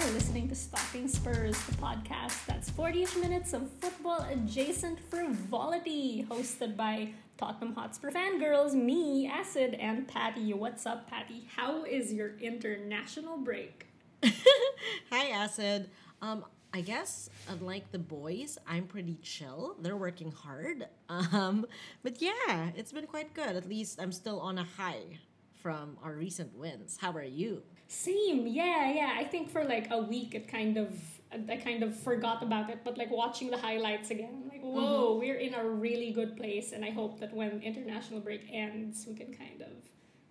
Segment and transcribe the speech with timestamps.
[0.00, 6.74] You're listening to Stalking Spurs, the podcast that's 40 minutes of football adjacent frivolity, hosted
[6.74, 10.54] by Tottenham Hotspur fangirls, me, Acid, and Patty.
[10.54, 11.46] What's up, Patty?
[11.54, 13.88] How is your international break?
[14.24, 15.90] Hi, Acid.
[16.22, 19.76] Um, I guess unlike the boys, I'm pretty chill.
[19.82, 20.86] They're working hard.
[21.10, 21.66] Um,
[22.02, 23.54] but yeah, it's been quite good.
[23.54, 25.18] At least I'm still on a high
[25.56, 26.96] from our recent wins.
[26.98, 27.62] How are you?
[27.90, 29.16] Same, yeah, yeah.
[29.16, 30.94] I think for like a week, it kind of
[31.32, 35.10] I kind of forgot about it, but like watching the highlights again, I'm like, whoa,
[35.10, 35.18] mm-hmm.
[35.18, 39.14] we're in a really good place, and I hope that when international break ends, we
[39.14, 39.72] can kind of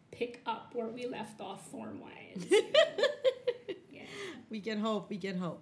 [0.09, 2.45] pick up where we left off form wise.
[3.91, 4.03] yeah.
[4.49, 5.09] We can hope.
[5.09, 5.61] We can hope.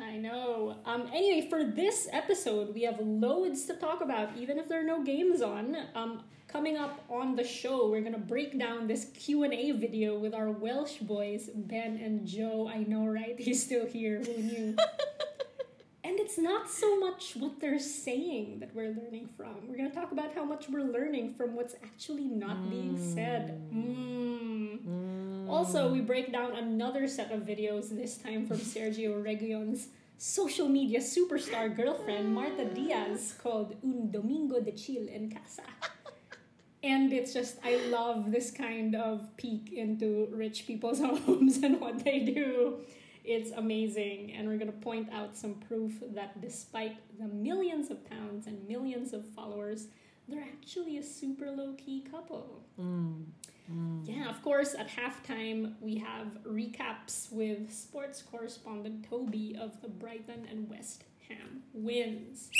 [0.00, 0.76] I know.
[0.84, 4.84] Um, anyway, for this episode, we have loads to talk about, even if there are
[4.84, 5.76] no games on.
[5.94, 10.18] Um, coming up on the show, we're gonna break down this Q and A video
[10.18, 12.68] with our Welsh boys, Ben and Joe.
[12.68, 13.34] I know, right?
[13.38, 14.18] He's still here.
[14.22, 14.76] Who knew?
[16.24, 19.68] it's not so much what they're saying that we're learning from.
[19.68, 23.60] We're gonna talk about how much we're learning from what's actually not being said.
[23.70, 25.46] Mm.
[25.50, 31.00] Also, we break down another set of videos, this time from Sergio Reguilón's social media
[31.00, 35.68] superstar girlfriend, Marta Diaz, called Un Domingo de Chill en Casa.
[36.82, 42.04] And it's just, I love this kind of peek into rich people's homes and what
[42.04, 42.80] they do.
[43.24, 44.32] It's amazing.
[44.32, 48.68] And we're going to point out some proof that despite the millions of pounds and
[48.68, 49.88] millions of followers,
[50.28, 52.62] they're actually a super low key couple.
[52.78, 53.24] Mm,
[53.70, 54.08] mm.
[54.08, 60.46] Yeah, of course, at halftime, we have recaps with sports correspondent Toby of the Brighton
[60.50, 62.50] and West Ham wins.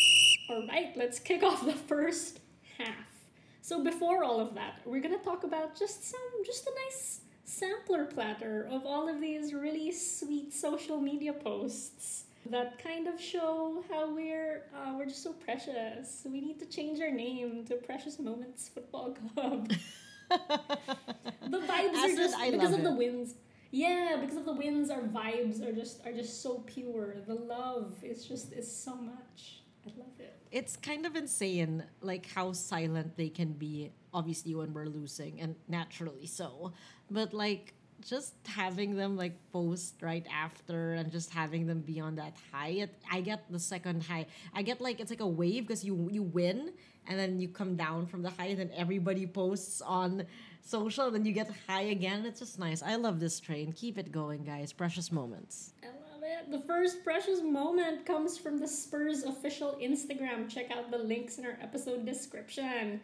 [0.48, 2.40] All right, let's kick off the first
[2.78, 3.14] half.
[3.62, 8.04] So before all of that, we're gonna talk about just some, just a nice sampler
[8.06, 14.14] platter of all of these really sweet social media posts that kind of show how
[14.14, 16.26] we're uh, we're just so precious.
[16.30, 19.72] We need to change our name to Precious Moments Football Club.
[20.28, 22.96] the vibes are just I because of the it.
[22.96, 23.34] wins.
[23.70, 27.16] Yeah, because of the wins, our vibes are just are just so pure.
[27.26, 29.62] The love is just is so much.
[29.86, 30.36] I love it.
[30.50, 33.90] It's kind of insane, like how silent they can be.
[34.12, 36.72] Obviously, when we're losing, and naturally so.
[37.10, 42.16] But like just having them like post right after, and just having them be on
[42.16, 42.68] that high.
[42.68, 44.26] It, I get the second high.
[44.54, 46.72] I get like it's like a wave because you you win,
[47.06, 50.24] and then you come down from the high, and then everybody posts on
[50.62, 52.24] social, and then you get high again.
[52.26, 52.82] It's just nice.
[52.82, 53.72] I love this train.
[53.72, 54.72] Keep it going, guys.
[54.72, 55.72] Precious moments.
[55.82, 56.50] I love it.
[56.50, 60.48] The first precious moment comes from the Spurs official Instagram.
[60.48, 63.00] Check out the links in our episode description.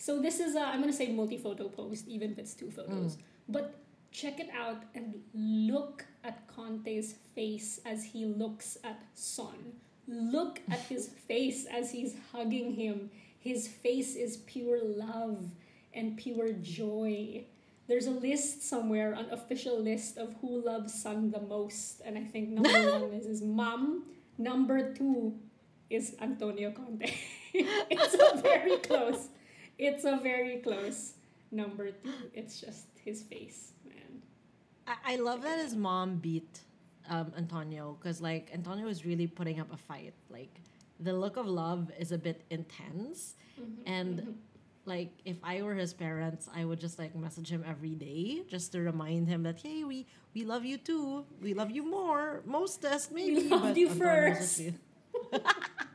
[0.00, 3.16] So this is a, I'm gonna say multi-photo post, even if it's two photos.
[3.16, 3.20] Mm.
[3.50, 3.74] But
[4.10, 9.74] check it out and look at Conte's face as he looks at Son.
[10.08, 13.10] Look at his face as he's hugging him.
[13.40, 15.50] His face is pure love
[15.92, 17.44] and pure joy.
[17.86, 22.24] There's a list somewhere, an official list of who loves Son the most, and I
[22.24, 24.04] think number one is his mom.
[24.38, 25.34] Number two
[25.90, 27.12] is Antonio Conte.
[27.52, 29.28] it's very close.
[29.80, 31.14] It's a very close
[31.50, 32.12] number two.
[32.34, 34.20] It's just his face, man.
[34.86, 36.60] I, I love that his mom beat
[37.08, 40.12] um, Antonio because like Antonio is really putting up a fight.
[40.28, 40.60] Like
[41.00, 43.36] the look of love is a bit intense,
[43.86, 44.36] and
[44.84, 48.72] like if I were his parents, I would just like message him every day just
[48.72, 51.24] to remind him that hey, we we love you too.
[51.40, 53.48] We love you more, mostest maybe.
[53.48, 54.60] loved but you Antonio's first.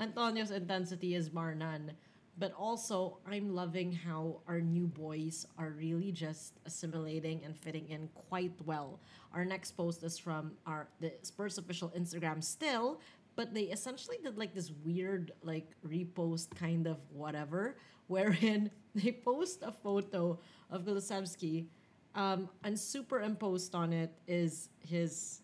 [0.00, 1.92] Antonio's intensity is bar none.
[2.38, 8.08] But also, I'm loving how our new boys are really just assimilating and fitting in
[8.14, 8.98] quite well.
[9.34, 13.00] Our next post is from our the Spurs official Instagram still,
[13.36, 19.62] but they essentially did like this weird like repost kind of whatever, wherein they post
[19.62, 20.38] a photo
[20.70, 21.66] of Kulusevski,
[22.14, 25.42] um, and superimposed on it is his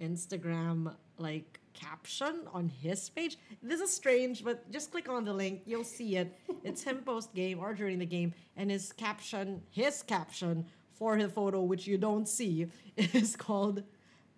[0.00, 3.38] Instagram like caption on his page.
[3.62, 6.36] This is strange, but just click on the link, you'll see it.
[6.64, 11.28] It's him post game or during the game, and his caption, his caption for the
[11.28, 12.66] photo, which you don't see,
[12.96, 13.82] is called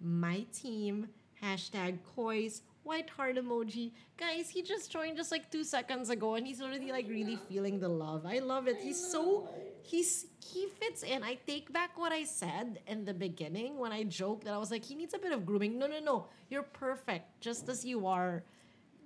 [0.00, 1.08] My Team
[1.42, 3.92] hashtag COYS white heart emoji.
[4.16, 7.78] Guys, he just joined just like two seconds ago and he's already like really feeling
[7.78, 8.26] the love.
[8.26, 8.78] I love it.
[8.86, 9.48] He's so
[9.82, 11.22] he's he fits in.
[11.22, 14.70] I take back what I said in the beginning when I joked that I was
[14.70, 15.78] like, he needs a bit of grooming.
[15.78, 16.16] No, no, no.
[16.50, 18.42] You're perfect, just as you are.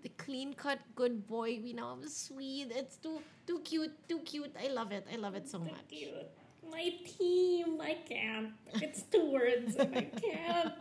[0.03, 1.61] The clean cut good boy.
[1.65, 2.69] We know I'm sweet.
[2.81, 4.55] It's too too cute, too cute.
[4.65, 5.07] I love it.
[5.13, 5.85] I love it so much.
[5.89, 6.31] Cute.
[6.71, 6.87] My
[7.19, 8.53] team, I can't.
[8.87, 10.73] It's two words and I can't.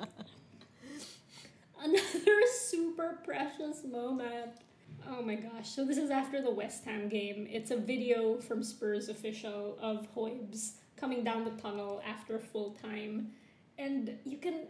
[1.83, 4.51] Another super precious moment.
[5.05, 5.69] Oh my gosh.
[5.69, 7.45] So this is after the West Ham game.
[7.51, 13.31] It's a video from Spurs official of Hoybs coming down the tunnel after full time.
[13.77, 14.61] And you can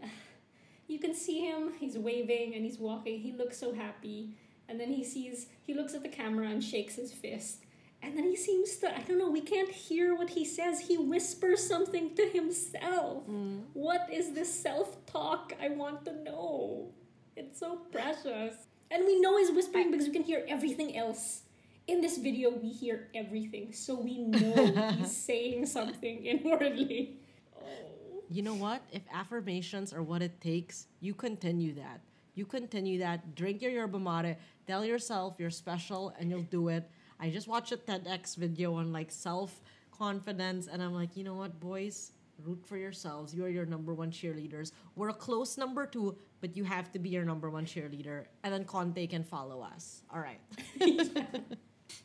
[0.87, 3.19] you can see him, he's waving and he's walking.
[3.19, 4.35] He looks so happy.
[4.67, 7.59] And then he sees he looks at the camera and shakes his fist.
[8.01, 10.79] And then he seems to I don't know, we can't hear what he says.
[10.79, 13.27] He whispers something to himself.
[13.29, 13.65] Mm.
[13.73, 15.53] What is this self-talk?
[15.61, 16.89] I want to know.
[17.35, 18.55] It's so precious.
[18.91, 21.41] And we know he's whispering because we can hear everything else.
[21.87, 27.17] In this video, we hear everything, so we know he's saying something inwardly.
[27.57, 27.65] Oh.
[28.29, 28.83] You know what?
[28.91, 31.99] If affirmations are what it takes, you continue that.
[32.35, 33.35] You continue that.
[33.35, 34.37] Drink your yerba mate.
[34.65, 36.89] Tell yourself you're special and you'll do it.
[37.19, 39.59] I just watched a TEDx video on like self
[39.91, 42.11] confidence, and I'm like, you know what, boys?
[42.43, 43.33] Root for yourselves.
[43.33, 44.71] You are your number one cheerleaders.
[44.95, 48.25] We're a close number two, but you have to be your number one cheerleader.
[48.43, 50.03] And then Conte can follow us.
[50.13, 50.39] All right.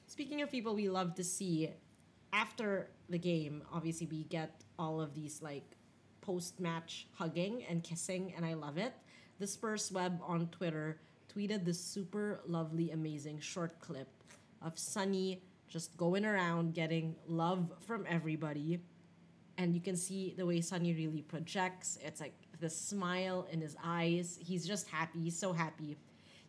[0.06, 1.70] Speaking of people we love to see,
[2.32, 5.76] after the game, obviously we get all of these like
[6.20, 8.92] post match hugging and kissing, and I love it.
[9.38, 11.00] The Spurs web on Twitter
[11.34, 14.08] tweeted this super lovely, amazing short clip
[14.62, 18.80] of Sunny just going around getting love from everybody.
[19.58, 21.98] And you can see the way Sunny really projects.
[22.02, 24.38] It's like the smile in his eyes.
[24.40, 25.20] He's just happy.
[25.20, 25.96] He's so happy.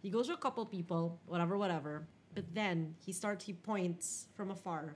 [0.01, 2.07] He goes to a couple people, whatever, whatever.
[2.33, 4.95] But then he starts, he points from afar.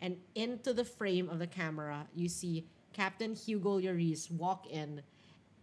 [0.00, 5.02] And into the frame of the camera, you see Captain Hugo Lloris walk in.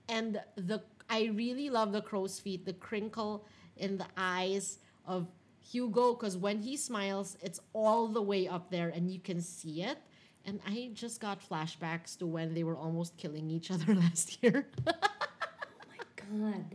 [0.09, 3.45] And the I really love the crow's feet, the crinkle
[3.77, 5.27] in the eyes of
[5.61, 9.83] Hugo, because when he smiles, it's all the way up there and you can see
[9.83, 9.97] it.
[10.45, 14.67] And I just got flashbacks to when they were almost killing each other last year.
[14.87, 14.91] Oh
[15.89, 16.65] my god.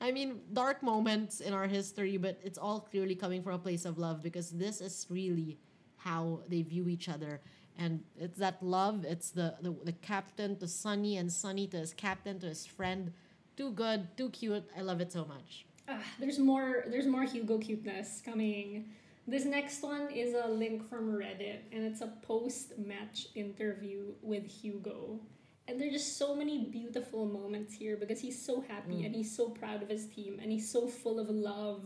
[0.00, 3.84] I mean, dark moments in our history, but it's all clearly coming from a place
[3.84, 5.58] of love because this is really
[5.96, 7.40] how they view each other.
[7.78, 11.92] And it's that love, it's the, the, the captain to Sunny and Sunny to his
[11.94, 13.12] captain to his friend.
[13.56, 14.64] Too good, too cute.
[14.76, 15.66] I love it so much.
[15.88, 18.90] Ah, there's more there's more Hugo cuteness coming.
[19.26, 24.44] This next one is a link from Reddit and it's a post match interview with
[24.46, 25.20] Hugo.
[25.68, 29.48] And there's just so many beautiful moments here because he's so happy and he's so
[29.50, 31.84] proud of his team and he's so full of love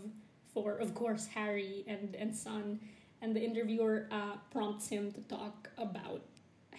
[0.55, 2.81] for of course Harry and and Son.
[3.21, 6.23] And the interviewer uh, prompts him to talk about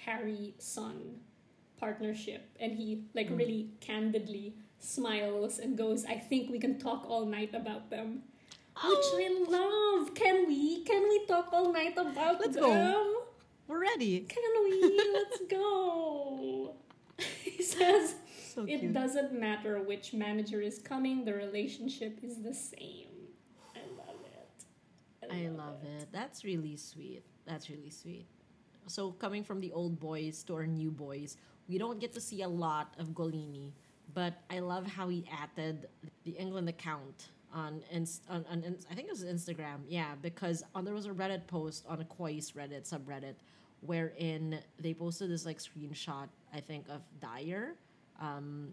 [0.05, 1.19] Harry Son
[1.79, 7.25] partnership and he like really candidly smiles and goes, I think we can talk all
[7.25, 8.23] night about them.
[8.83, 10.13] Which I love.
[10.13, 10.83] Can we?
[10.83, 12.63] Can we talk all night about Let's them?
[12.63, 13.23] go.
[13.67, 14.19] We're ready.
[14.21, 15.01] Can we?
[15.13, 16.75] Let's go.
[17.43, 18.15] he says
[18.53, 23.07] So it doesn't matter which manager is coming, the relationship is the same.
[23.75, 25.27] I love it.
[25.31, 26.07] I love it.
[26.11, 27.23] That's really sweet.
[27.45, 28.27] That's really sweet.
[28.85, 31.37] So coming from the old boys to our new boys,
[31.67, 33.71] we don't get to see a lot of Gollini,
[34.13, 35.89] but I love how he added
[36.23, 39.79] the England account on inst- on, on, I think it was Instagram.
[39.87, 43.35] Yeah, because on, there was a Reddit post on a COYS Reddit subreddit
[43.81, 47.75] wherein they posted this like screenshot I think of Dier
[48.19, 48.69] um,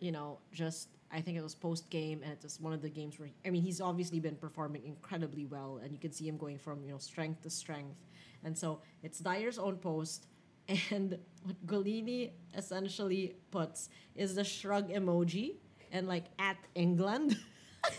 [0.00, 2.88] you know, just I think it was post game, and it was one of the
[2.88, 6.36] games where I mean he's obviously been performing incredibly well, and you can see him
[6.36, 7.96] going from you know strength to strength,
[8.44, 10.26] and so it's Dier's own post,
[10.90, 15.56] and what Gollini essentially puts is the shrug emoji,
[15.92, 17.36] and like at England.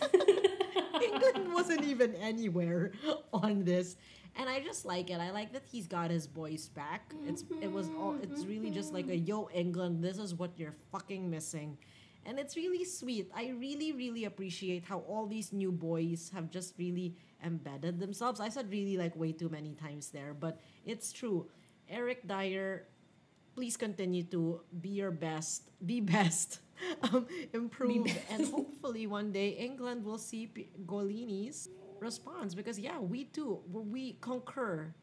[1.03, 2.91] England wasn't even anywhere
[3.34, 3.98] on this,
[4.36, 5.19] and I just like it.
[5.19, 7.13] I like that he's got his boys back.
[7.25, 8.17] It's it was all.
[8.22, 9.25] It's really just like a mm-hmm.
[9.25, 10.03] yo England.
[10.03, 11.77] This is what you're fucking missing,
[12.25, 13.31] and it's really sweet.
[13.36, 18.39] I really really appreciate how all these new boys have just really embedded themselves.
[18.39, 21.48] I said really like way too many times there, but it's true.
[21.89, 22.86] Eric Dier
[23.60, 26.60] please continue to be your best, be best,
[27.04, 31.68] um, improve, and hopefully one day England will see P- Gollini's
[32.00, 34.96] response because yeah, we too we concur.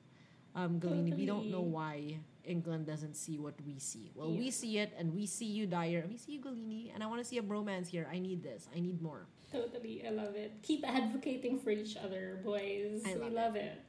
[0.55, 4.11] Um, Gollini, we don't know why England doesn't see what we see.
[4.15, 7.05] Well, we see it, and we see you, Dier, and we see you, Gollini, and
[7.05, 8.09] I want to see a bromance here.
[8.11, 8.69] I need this.
[8.75, 9.27] I need more.
[9.53, 10.53] Totally, I love it.
[10.63, 13.03] Keep advocating for each other, boys.
[13.05, 13.85] I we love love it.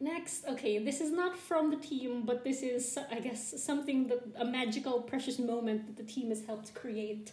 [0.00, 4.22] Next, okay, this is not from the team, but this is, I guess, something that
[4.36, 7.32] a magical, precious moment that the team has helped create.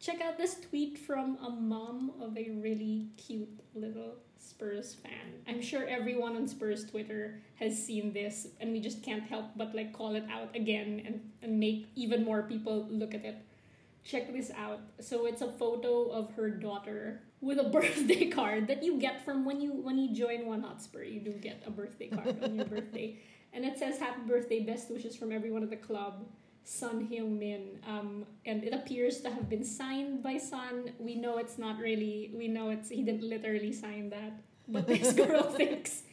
[0.00, 5.40] check out this tweet from a mom of a really cute little Spurs fan.
[5.48, 9.74] I'm sure everyone on Spurs Twitter has seen this, and we just can't help but
[9.74, 13.38] like call it out again and, and make even more people look at it.
[14.04, 14.80] Check this out.
[15.00, 19.44] So it's a photo of her daughter with a birthday card that you get from
[19.44, 21.02] when you when you join One Hotspur.
[21.04, 23.18] You do get a birthday card on your birthday,
[23.52, 26.26] and it says "Happy birthday, best wishes from everyone at the club."
[26.66, 30.92] Son Heung Min, um, and it appears to have been signed by Sun.
[30.98, 32.32] We know it's not really.
[32.34, 34.32] We know it's he didn't literally sign that,
[34.66, 36.04] but this girl thinks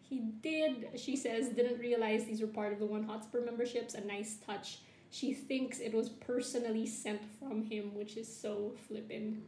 [0.00, 0.98] he did.
[0.98, 3.92] She says didn't realize these were part of the One Hotspur memberships.
[3.92, 4.78] A nice touch.
[5.10, 9.42] She thinks it was personally sent from him, which is so flippin'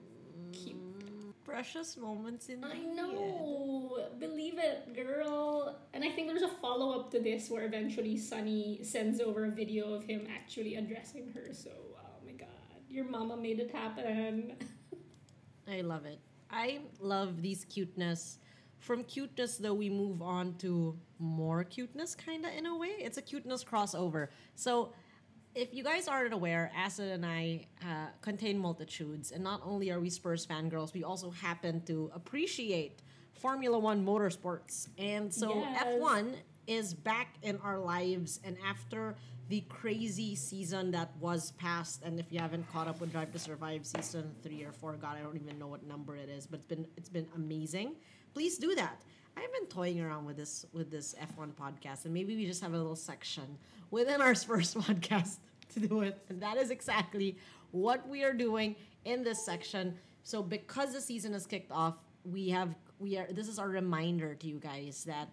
[0.52, 0.89] cute.
[1.50, 4.06] Precious moments in I know.
[4.20, 5.80] Believe it, girl.
[5.92, 9.50] And I think there's a follow up to this where eventually Sunny sends over a
[9.50, 11.52] video of him actually addressing her.
[11.52, 12.48] So, oh my god,
[12.88, 14.52] your mama made it happen.
[15.68, 16.20] I love it.
[16.50, 18.38] I love these cuteness.
[18.78, 22.94] From cuteness, though, we move on to more cuteness, kind of in a way.
[22.98, 24.28] It's a cuteness crossover.
[24.54, 24.92] So,
[25.54, 30.00] if you guys aren't aware, Acid and I uh, contain multitudes, and not only are
[30.00, 33.02] we Spurs fangirls, we also happen to appreciate
[33.32, 34.88] Formula One motorsports.
[34.98, 35.86] And so Yes.
[35.98, 36.34] F1
[36.66, 39.16] is back in our lives, and after
[39.48, 43.38] the crazy season that was past, and if you haven't caught up with Drive to
[43.38, 46.60] Survive season three or four, God, I don't even know what number it is, but
[46.60, 47.96] it's been it's been amazing.
[48.32, 49.00] Please do that.
[49.40, 52.74] I've been toying around with this with this F1 podcast, and maybe we just have
[52.74, 53.58] a little section
[53.90, 55.38] within our first podcast
[55.74, 56.18] to do it.
[56.28, 57.38] And that is exactly
[57.70, 59.96] what we are doing in this section.
[60.24, 64.34] So because the season has kicked off, we have we are this is our reminder
[64.34, 65.28] to you guys that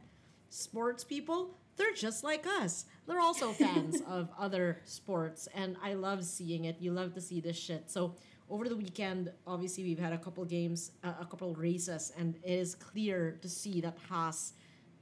[0.50, 2.86] sports people, they're just like us.
[3.08, 6.78] They're also fans of other sports and I love seeing it.
[6.80, 7.92] You love to see this shit.
[7.92, 8.16] So
[8.50, 12.52] over the weekend, obviously we've had a couple games, uh, a couple races and it
[12.52, 14.54] is clear to see that Haas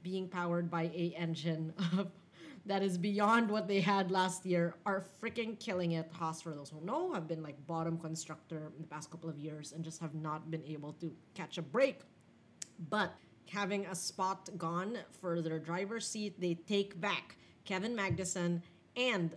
[0.02, 1.72] being powered by a engine
[2.66, 6.10] that is beyond what they had last year are freaking killing it.
[6.12, 9.38] Haas, for those who know, have been like bottom constructor in the past couple of
[9.38, 12.00] years and just have not been able to catch a break.
[12.90, 13.14] But
[13.50, 18.62] having a spot gone for their driver's seat, they take back Kevin Magnussen.
[18.96, 19.34] And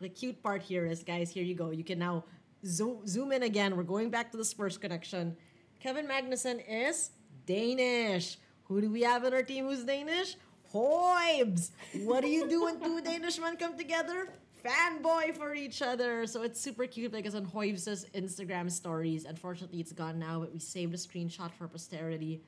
[0.00, 1.70] the cute part here is, guys, here you go.
[1.70, 2.24] You can now
[2.66, 3.76] zoom, zoom in again.
[3.76, 5.36] We're going back to the Spurs connection.
[5.80, 7.10] Kevin Magnussen is
[7.46, 8.38] Danish.
[8.64, 10.36] Who do we have in our team who's Danish?
[10.72, 11.70] Hoibs!
[12.04, 14.28] What do you do when two Danish men come together?
[14.64, 16.26] Fanboy for each other.
[16.26, 20.58] So it's super cute because on Hoibs' Instagram stories, unfortunately it's gone now, but we
[20.58, 22.42] saved a screenshot for posterity.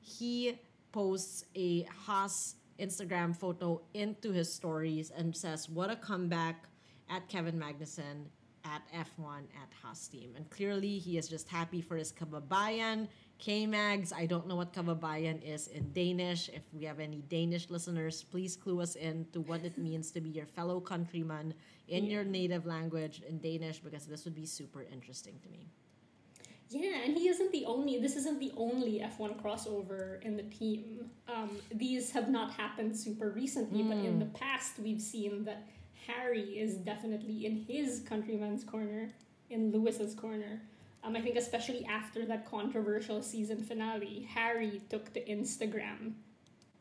[0.00, 0.58] He
[0.90, 6.64] posts a Haas Instagram photo into his stories and says, What a comeback
[7.08, 8.26] at Kevin Magnussen
[8.64, 10.32] at F1 at Haas team.
[10.36, 13.08] And clearly he is just happy for his kababayan.
[13.38, 16.50] K-Mags, I don't know what kababayan is in Danish.
[16.50, 20.20] If we have any Danish listeners, please clue us in to what it means to
[20.20, 21.54] be your fellow countryman
[21.88, 25.68] in your native language in Danish because this would be super interesting to me.
[26.70, 27.98] Yeah, and he isn't the only.
[27.98, 31.10] This isn't the only F1 crossover in the team.
[31.28, 35.66] Um, these have not happened super recently, but in the past, we've seen that
[36.06, 39.10] Harry is definitely in his countryman's corner,
[39.50, 40.60] in Lewis's corner.
[41.02, 46.12] Um, I think especially after that controversial season finale, Harry took to Instagram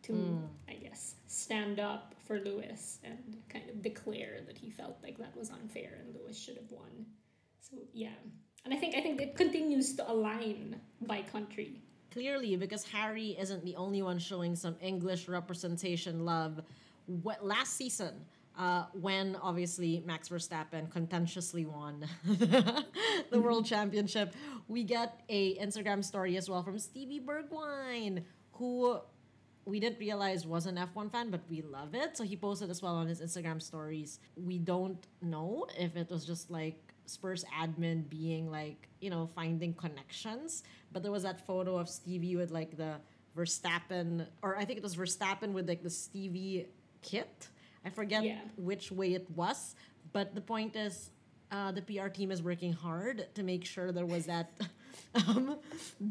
[0.03, 5.17] to, I guess, stand up for Lewis and kind of declare that he felt like
[5.17, 7.05] that was unfair and Lewis should have won.
[7.61, 8.09] So yeah,
[8.65, 11.81] and I think I think it continues to align by country.
[12.11, 16.61] Clearly, because Harry isn't the only one showing some English representation love.
[17.05, 18.25] What last season,
[18.59, 22.83] uh, when obviously Max Verstappen contentiously won the
[23.39, 24.35] World Championship,
[24.67, 28.99] we get a Instagram story as well from Stevie Bergwijn, who
[29.63, 32.17] we didn't realize was an F1 fan, but we love it.
[32.17, 34.19] So he posted as well on his Instagram stories.
[34.35, 39.73] We don't know if it was just like Spurs admin being like, you know, finding
[39.73, 40.63] connections.
[40.91, 42.95] But there was that photo of Stevie with like the
[43.37, 46.67] Verstappen, or I think it was Verstappen with like the Stevie
[47.01, 47.47] kit.
[47.85, 48.39] I forget Yeah.
[48.57, 49.75] which way it was.
[50.11, 51.11] But the point is,
[51.51, 54.51] uh, the PR team is working hard to make sure there was that
[55.15, 55.57] um,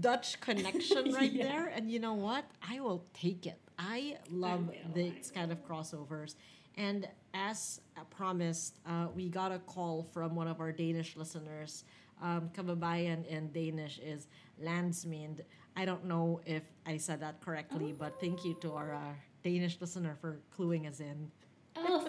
[0.00, 1.44] Dutch connection right Yeah.
[1.44, 1.66] there.
[1.68, 2.44] And you know what?
[2.66, 3.60] I will take it.
[3.78, 6.34] I love I these kind of crossovers.
[6.76, 11.84] And as promised, uh, we got a call from one of our Danish listeners.
[12.20, 14.26] Um, kababayan in Danish is
[14.62, 15.40] landsmind.
[15.76, 19.12] I don't know if I said that correctly, but thank you to our uh,
[19.44, 21.30] Danish listener for cluing us in.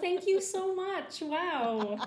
[0.00, 1.22] Thank you so much!
[1.22, 1.98] Wow,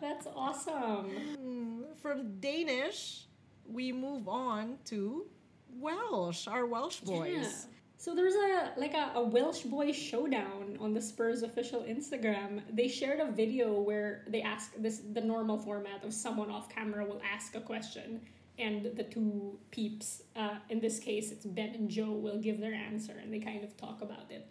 [0.00, 1.10] That's awesome.
[1.40, 3.26] Mm, From Danish,
[3.66, 5.26] we move on to
[5.78, 7.32] Welsh, our Welsh boys.
[7.32, 7.48] Yeah.
[7.98, 12.62] So there's a like a, a Welsh boy showdown on the Spurs official Instagram.
[12.72, 17.04] They shared a video where they ask this the normal format of someone off camera
[17.04, 18.20] will ask a question
[18.58, 22.74] and the two peeps, uh, in this case it's Ben and Joe, will give their
[22.74, 24.46] answer and they kind of talk about it.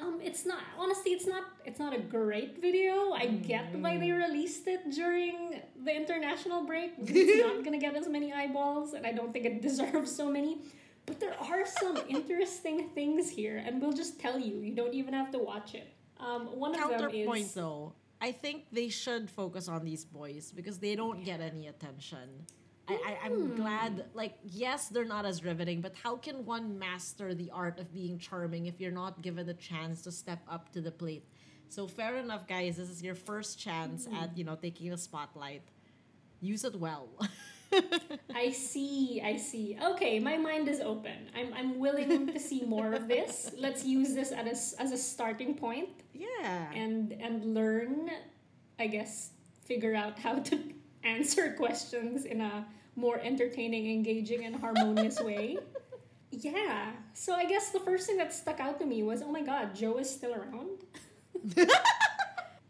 [0.00, 3.12] Um, it's not honestly, it's not it's not a great video.
[3.12, 6.92] I get why they released it during the international break.
[6.98, 10.62] It's not gonna get as many eyeballs, and I don't think it deserves so many.
[11.06, 14.60] But there are some interesting things here, and we'll just tell you.
[14.60, 15.88] You don't even have to watch it.
[16.18, 20.52] Um, one of them Counterpoint is though, I think they should focus on these boys
[20.54, 22.46] because they don't get any attention.
[22.90, 24.00] I, I, I'm glad, hmm.
[24.14, 28.18] like, yes, they're not as riveting, but how can one master the art of being
[28.18, 31.24] charming if you're not given a chance to step up to the plate?
[31.68, 34.38] So, fair enough, guys, this is your first chance at, hmm.
[34.38, 35.62] you know, taking the spotlight.
[36.40, 37.08] Use it well.
[38.34, 39.78] I see, I see.
[39.80, 41.28] Okay, my mind is open.
[41.36, 43.52] I'm, I'm willing to see more of this.
[43.56, 46.70] Let's use this as a, as a starting point yeah.
[46.74, 48.10] and and learn,
[48.78, 49.30] I guess,
[49.64, 50.58] figure out how to
[51.04, 52.66] answer questions in a
[53.00, 55.58] more entertaining, engaging, and harmonious way.
[56.32, 56.92] Yeah.
[57.12, 59.74] So I guess the first thing that stuck out to me was, oh my god,
[59.74, 60.78] Joe is still around.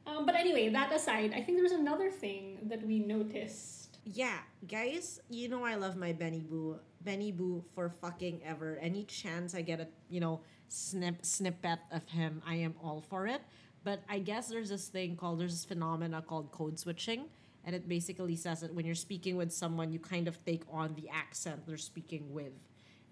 [0.06, 3.98] um, but anyway, that aside, I think there was another thing that we noticed.
[4.04, 6.78] Yeah, guys, you know I love my Benny Boo.
[7.02, 8.78] Benny Boo for fucking ever.
[8.80, 13.26] Any chance I get a, you know, snip snippet of him, I am all for
[13.26, 13.42] it.
[13.84, 17.26] But I guess there's this thing called there's this phenomena called code switching.
[17.64, 20.94] And it basically says that when you're speaking with someone, you kind of take on
[20.94, 22.52] the accent they're speaking with.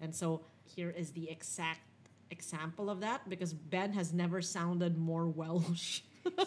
[0.01, 1.81] And so here is the exact
[2.31, 6.01] example of that because Ben has never sounded more Welsh.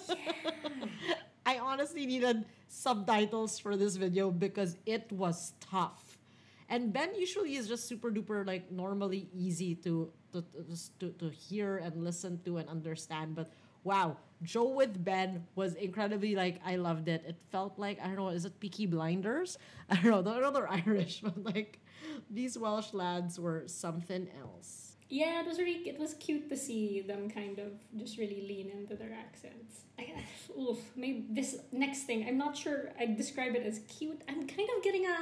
[1.47, 6.19] I honestly needed subtitles for this video because it was tough.
[6.69, 11.29] And Ben usually is just super duper like normally easy to to, to, to, to
[11.29, 13.35] hear and listen to and understand.
[13.35, 13.53] But
[13.85, 17.25] wow, Joe with Ben was incredibly like I loved it.
[17.27, 19.59] It felt like I don't know, is it Peaky Blinders?
[19.91, 21.81] I don't know, they're, they're Irish, but like
[22.31, 24.97] these Welsh lads were something else.
[25.09, 28.71] Yeah, it was really it was cute to see them kind of just really lean
[28.71, 29.83] into their accents.
[29.99, 30.13] I,
[30.59, 34.23] oof, maybe this next thing, I'm not sure I'd describe it as cute.
[34.29, 35.17] I'm kind of getting a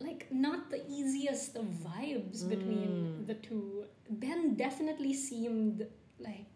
[0.00, 3.26] like not the easiest of vibes between mm.
[3.26, 3.84] the two.
[4.10, 5.86] Ben definitely seemed
[6.18, 6.51] like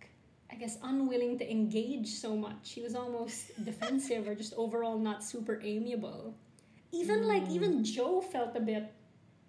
[0.51, 2.73] I guess unwilling to engage so much.
[2.73, 6.35] He was almost defensive or just overall not super amiable.
[6.93, 7.85] Even like even mm.
[7.85, 8.93] Joe felt a bit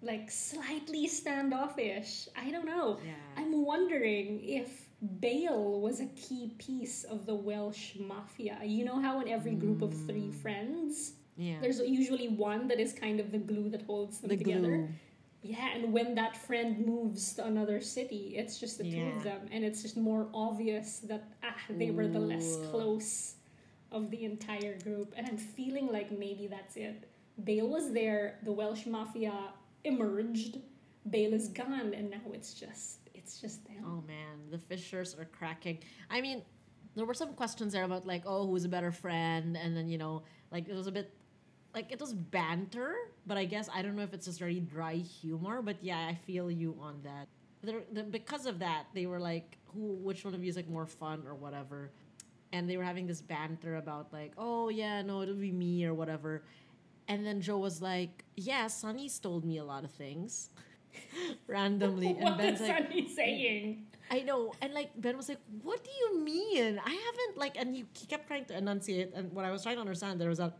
[0.02, 2.28] like slightly standoffish.
[2.36, 2.98] I don't know.
[3.04, 3.12] Yeah.
[3.36, 4.88] I'm wondering if
[5.20, 8.58] Bale was a key piece of the Welsh mafia.
[8.64, 10.34] You know how in every group of three mm.
[10.34, 11.58] friends, Yeah.
[11.60, 14.60] there's usually one that is kind of the glue that holds them the together.
[14.60, 14.88] glue.
[15.42, 19.48] Yeah, and when that friend moves to another city, it's just the two of them,
[19.52, 23.36] and it's just more obvious that ah, they were the less close
[23.92, 25.14] of the entire group.
[25.16, 27.08] And I'm feeling like maybe that's it.
[27.44, 29.32] Bale was there, the Welsh mafia
[29.84, 30.58] emerged,
[31.08, 33.84] Bale is gone, and now it's just it's just them.
[33.86, 35.78] Oh man, the fissures are cracking.
[36.10, 36.42] I mean,
[36.94, 39.98] there were some questions there about like, oh, who's a better friend, and then you
[39.98, 41.14] know, like it was a bit,
[41.74, 42.94] like it was banter,
[43.26, 45.62] but I guess I don't know if it's just very dry humor.
[45.62, 47.28] But yeah, I feel you on that.
[47.62, 50.68] There, the, because of that, they were like, who, which one of you is like
[50.68, 51.90] more fun or whatever,
[52.52, 55.94] and they were having this banter about like, oh yeah, no, it'll be me or
[55.94, 56.42] whatever.
[57.08, 60.50] And then Joe was like, "Yeah, Sonny's told me a lot of things,
[61.46, 63.86] randomly." And what Ben's is like, Sunny saying?
[64.10, 66.78] I know, and like Ben was like, "What do you mean?
[66.84, 69.76] I haven't like," and he, he kept trying to enunciate, and what I was trying
[69.76, 70.52] to understand there was that,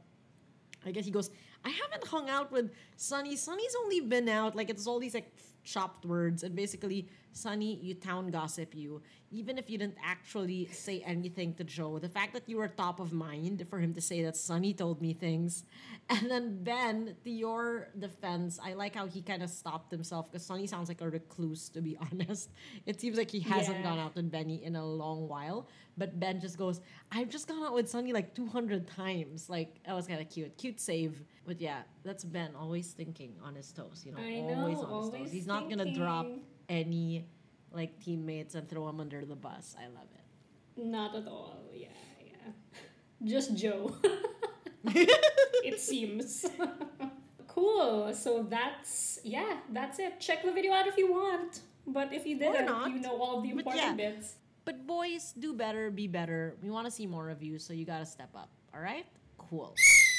[0.86, 1.30] I guess he goes,
[1.64, 3.36] "I haven't hung out with Sunny.
[3.36, 5.30] Sunny's only been out like it's all these like
[5.64, 11.02] chopped words, and basically, Sunny, you town gossip you, even if you didn't actually say
[11.04, 11.98] anything to Joe.
[11.98, 15.00] The fact that you were top of mind for him to say that Sunny told
[15.02, 15.64] me things,
[16.10, 20.44] and then Ben, to your defense, I like how he kind of stopped himself because
[20.46, 22.50] Sunny sounds like a recluse, to be honest.
[22.86, 23.82] It seems like he hasn't Yeah.
[23.84, 25.68] gone out with Benny in a long while.
[25.98, 26.80] But Ben just goes,
[27.12, 29.50] I've just gone out with Sunny like 200 times.
[29.50, 30.56] Like, that was kind of cute.
[30.56, 31.22] Cute save.
[31.48, 34.02] But yeah, that's Ben always thinking on his toes.
[34.04, 34.90] You know, I always know, on his toes.
[34.90, 36.26] always He's not going to drop
[36.68, 37.24] any
[37.72, 39.74] like teammates and throw them under the bus.
[39.80, 40.84] I love it.
[40.84, 41.56] Not at all.
[41.72, 41.88] Yeah,
[42.22, 42.52] yeah.
[43.24, 43.96] Just Joe.
[44.84, 46.44] it seems.
[47.48, 48.12] cool.
[48.12, 50.20] So that's yeah, that's it.
[50.20, 51.60] Check the video out if you want.
[51.86, 52.90] But if you didn't, not.
[52.90, 54.10] you know all the But important yeah.
[54.10, 54.34] bits.
[54.66, 56.56] But boys, do better, be better.
[56.62, 58.50] We want to see more of you, so you got to step up.
[58.74, 59.06] All right?
[59.38, 59.74] Cool.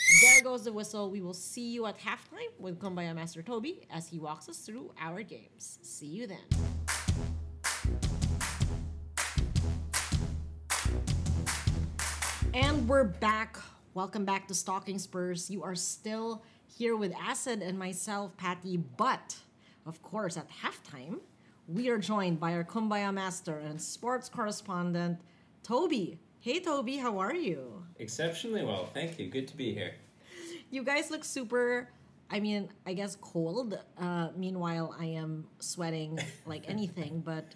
[0.10, 1.12] There goes the whistle.
[1.12, 4.91] We will see you at halftime with Kumbaya Master Toby as he walks us through
[5.00, 5.78] our games.
[5.84, 6.39] See you then.
[12.56, 13.60] And we're back.
[13.93, 15.52] Welcome back to Stalking Spurs.
[15.52, 18.78] You are still here with Acid and myself, Patty.
[18.78, 19.38] But,
[19.86, 21.19] of course, at halftime,
[21.67, 25.22] we are joined by our Kumbaya Master and sports correspondent,
[25.62, 26.17] Toby.
[26.41, 27.84] Hey, Toby, how are you?
[27.97, 29.28] Exceptionally well, thank you.
[29.28, 29.95] Good to be here.
[30.71, 31.89] You guys look super.
[32.32, 33.78] I mean, I guess cold.
[33.97, 37.56] Uh, meanwhile, I am sweating like anything, but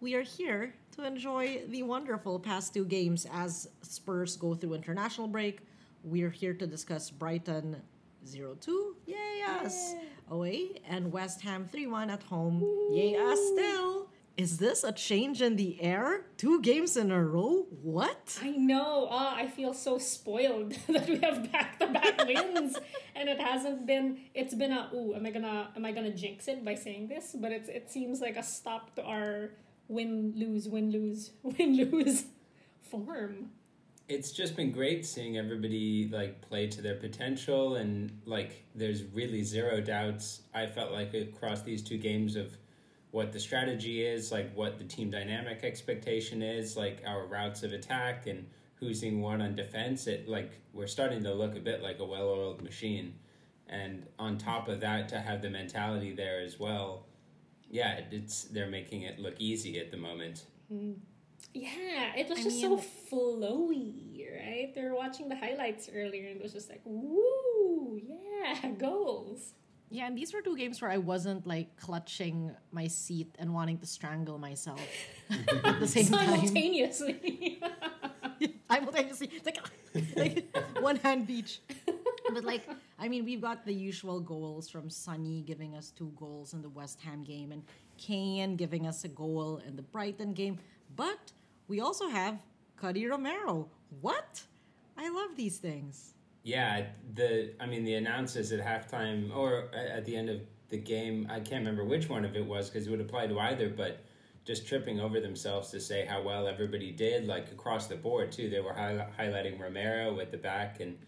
[0.00, 5.26] we are here to enjoy the wonderful past two games as Spurs go through international
[5.26, 5.62] break.
[6.04, 7.82] We're here to discuss Brighton
[8.24, 9.94] 0 2, yay us,
[10.30, 14.08] away, and West Ham 3 1 at home, yay us still.
[14.36, 16.26] Is this a change in the air?
[16.36, 17.66] Two games in a row?
[17.82, 18.40] What?
[18.42, 19.06] I know.
[19.08, 22.76] Ah, I feel so spoiled that we have back to back wins,
[23.14, 24.18] and it hasn't been.
[24.34, 24.90] It's been a.
[24.92, 27.36] Ooh, am I gonna am I gonna jinx it by saying this?
[27.38, 29.50] But it's it seems like a stop to our
[29.86, 32.24] win lose win lose win lose
[32.90, 33.50] form.
[34.08, 39.42] It's just been great seeing everybody like play to their potential and like there's really
[39.42, 42.58] zero doubts I felt like across these two games of
[43.14, 47.72] what the strategy is, like what the team dynamic expectation is, like our routes of
[47.72, 50.08] attack and who's in one on defense.
[50.08, 53.14] It like we're starting to look a bit like a well-oiled machine.
[53.68, 57.06] And on top of that to have the mentality there as well.
[57.70, 60.46] Yeah, it's they're making it look easy at the moment.
[60.72, 60.98] Mm-hmm.
[61.54, 64.74] Yeah, it was I just mean- so flowy, right?
[64.74, 69.52] They were watching the highlights earlier, and it was just like, woo, yeah, goals.
[69.94, 73.78] Yeah, and these were two games where I wasn't like clutching my seat and wanting
[73.78, 74.80] to strangle myself
[75.30, 76.30] at the same time.
[76.30, 77.62] Simultaneously.
[78.68, 79.60] Simultaneously, it's like,
[80.16, 81.60] like one hand each.
[82.32, 86.54] But like, I mean, we've got the usual goals from Sunny giving us two goals
[86.54, 87.62] in the West Ham game, and
[87.96, 90.58] Kane giving us a goal in the Brighton game.
[90.96, 91.30] But
[91.68, 92.42] we also have
[92.82, 93.68] Cuti Romero.
[94.00, 94.42] What?
[94.98, 96.13] I love these things.
[96.44, 101.26] Yeah, the I mean the announcers at halftime or at the end of the game,
[101.30, 104.04] I can't remember which one of it was because it would apply to either, but
[104.44, 108.50] just tripping over themselves to say how well everybody did, like across the board too.
[108.50, 110.98] They were high, highlighting Romero at the back and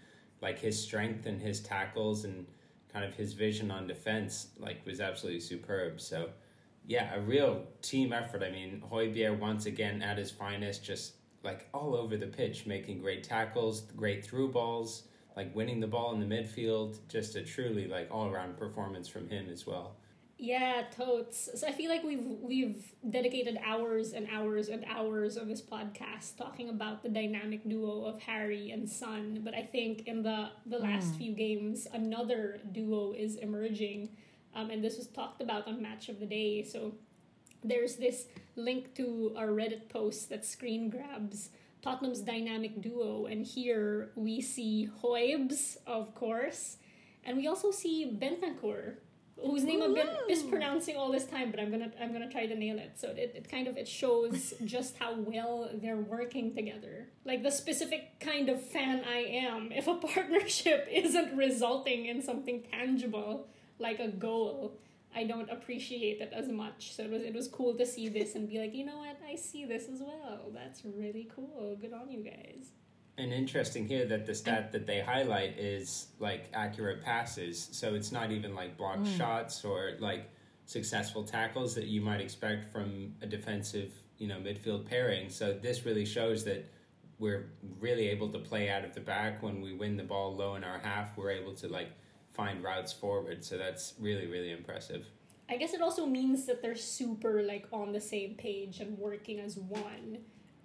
[0.40, 2.46] like his strength and his tackles and
[2.90, 6.00] kind of his vision on defense, like was absolutely superb.
[6.00, 6.30] So
[6.86, 8.42] yeah, a real team effort.
[8.42, 13.02] I mean, Højbjerg once again at his finest, just like all over the pitch, making
[13.02, 15.02] great tackles, great through balls,
[15.36, 16.98] like winning the ball in the midfield.
[17.08, 19.96] Just a truly like all around performance from him as well.
[20.38, 21.48] Yeah, totes.
[21.54, 26.36] So I feel like we've we've dedicated hours and hours and hours of this podcast
[26.36, 29.40] talking about the dynamic duo of Harry and Son.
[29.42, 34.10] But I think in the the last few games, another duo is emerging,
[34.54, 36.62] um, and this was talked about on Match of the Day.
[36.64, 36.92] So
[37.64, 41.48] there's this link to our Reddit post that screen grabs
[41.86, 46.78] Tottenham's dynamic duo, and here we see Hoybs, of course,
[47.22, 48.94] and we also see Bentancur,
[49.40, 52.56] whose name I've been mispronouncing all this time, but I'm gonna I'm gonna try to
[52.56, 52.94] nail it.
[52.96, 57.06] So it, it kind of it shows just how well they're working together.
[57.24, 59.70] Like the specific kind of fan I am.
[59.70, 63.46] If a partnership isn't resulting in something tangible
[63.78, 64.76] like a goal,
[65.16, 66.94] I don't appreciate it as much.
[66.94, 69.16] So it was it was cool to see this and be like, you know what,
[69.26, 70.52] I see this as well.
[70.52, 71.76] That's really cool.
[71.80, 72.72] Good on you guys.
[73.18, 77.70] And interesting here that the stat that they highlight is like accurate passes.
[77.72, 79.16] So it's not even like blocked mm.
[79.16, 80.28] shots or like
[80.66, 85.30] successful tackles that you might expect from a defensive, you know, midfield pairing.
[85.30, 86.68] So this really shows that
[87.18, 87.46] we're
[87.80, 90.62] really able to play out of the back when we win the ball low in
[90.62, 91.16] our half.
[91.16, 91.88] We're able to like
[92.36, 93.44] find routes forward.
[93.44, 95.06] So that's really really impressive.
[95.48, 99.38] I guess it also means that they're super like on the same page and working
[99.40, 100.18] as one.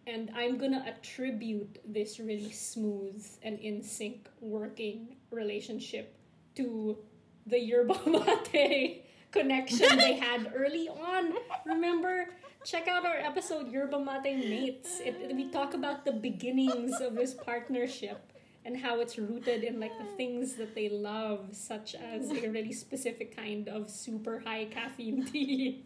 [0.07, 6.17] And I'm gonna attribute this really smooth and in sync working relationship
[6.55, 6.97] to
[7.45, 7.97] the yerba
[8.53, 11.33] mate connection they had early on.
[11.65, 12.27] Remember?
[12.65, 14.99] Check out our episode Yerba Mate Mates.
[14.99, 18.30] It, it- we talk about the beginnings of this partnership
[18.65, 22.73] and how it's rooted in like the things that they love, such as a really
[22.73, 25.83] specific kind of super high caffeine tea.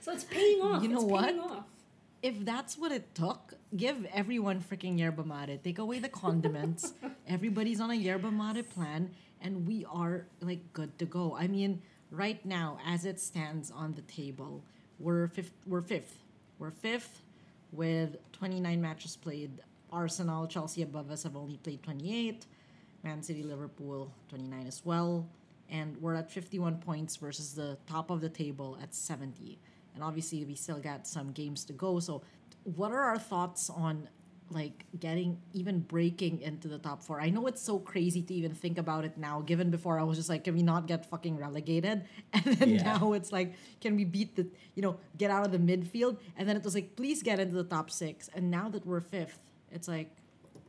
[0.00, 0.82] So it's paying off.
[0.82, 1.24] You know it's what?
[1.24, 1.64] Paying off.
[2.22, 5.62] If that's what it took, give everyone freaking yerba mate.
[5.62, 6.92] Take away the condiments.
[7.28, 9.10] Everybody's on a yerba mate plan,
[9.40, 11.36] and we are like good to go.
[11.36, 14.62] I mean, right now, as it stands on the table,
[14.98, 15.52] we're fifth.
[15.66, 16.18] We're fifth.
[16.58, 17.22] We're fifth
[17.72, 19.60] with 29 matches played.
[19.92, 22.46] Arsenal, Chelsea above us have only played 28.
[23.04, 25.28] Man City, Liverpool, 29 as well.
[25.70, 29.58] And we're at 51 points versus the top of the table at 70.
[29.94, 32.00] And obviously, we still got some games to go.
[32.00, 32.22] So,
[32.64, 34.08] what are our thoughts on
[34.50, 37.20] like getting even breaking into the top four.
[37.20, 40.16] I know it's so crazy to even think about it now, given before I was
[40.16, 42.04] just like, can we not get fucking relegated?
[42.32, 42.82] And then Yeah.
[42.98, 46.16] now it's like, can we beat the, you know, get out of the midfield?
[46.36, 48.30] And then it was like, please get into the top six.
[48.34, 49.38] And now that we're fifth,
[49.72, 50.10] it's like,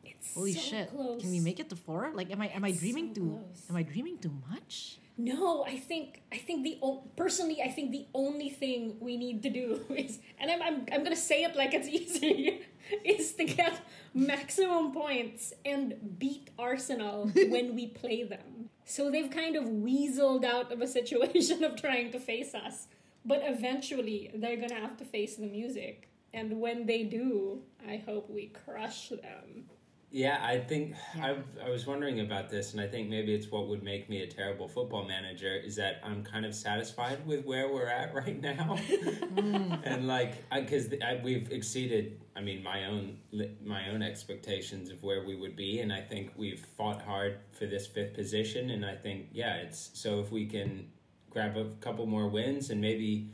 [0.05, 1.21] It's holy so shit, close.
[1.21, 2.12] can we make it to four?
[2.13, 3.29] Like, am I am I dreaming so too?
[3.43, 3.65] close.
[3.69, 4.97] Am I dreaming too much?
[5.17, 6.79] No, I think I think the
[7.17, 11.03] personally I think the only thing we need to do is and I'm I'm, I'm
[11.03, 12.62] gonna say it like it's easy
[13.05, 13.79] is to get
[14.13, 18.69] maximum points and beat Arsenal when we play them.
[18.85, 22.88] So they've kind of weaseled out of a situation of trying to face us,
[23.25, 26.09] but eventually they're gonna have to face the music.
[26.33, 29.65] And when they do, I hope we crush them.
[30.11, 33.67] Yeah, I think I, I was wondering about this, and I think maybe it's what
[33.67, 37.71] would make me a terrible football manager is that I'm kind of satisfied with where
[37.71, 39.79] we're at right now, mm.
[39.83, 40.87] and like because
[41.23, 43.19] we've exceeded, I mean, my own
[43.63, 47.67] my own expectations of where we would be, and I think we've fought hard for
[47.67, 50.87] this fifth position, and I think yeah, it's so if we can
[51.29, 53.29] grab a couple more wins and maybe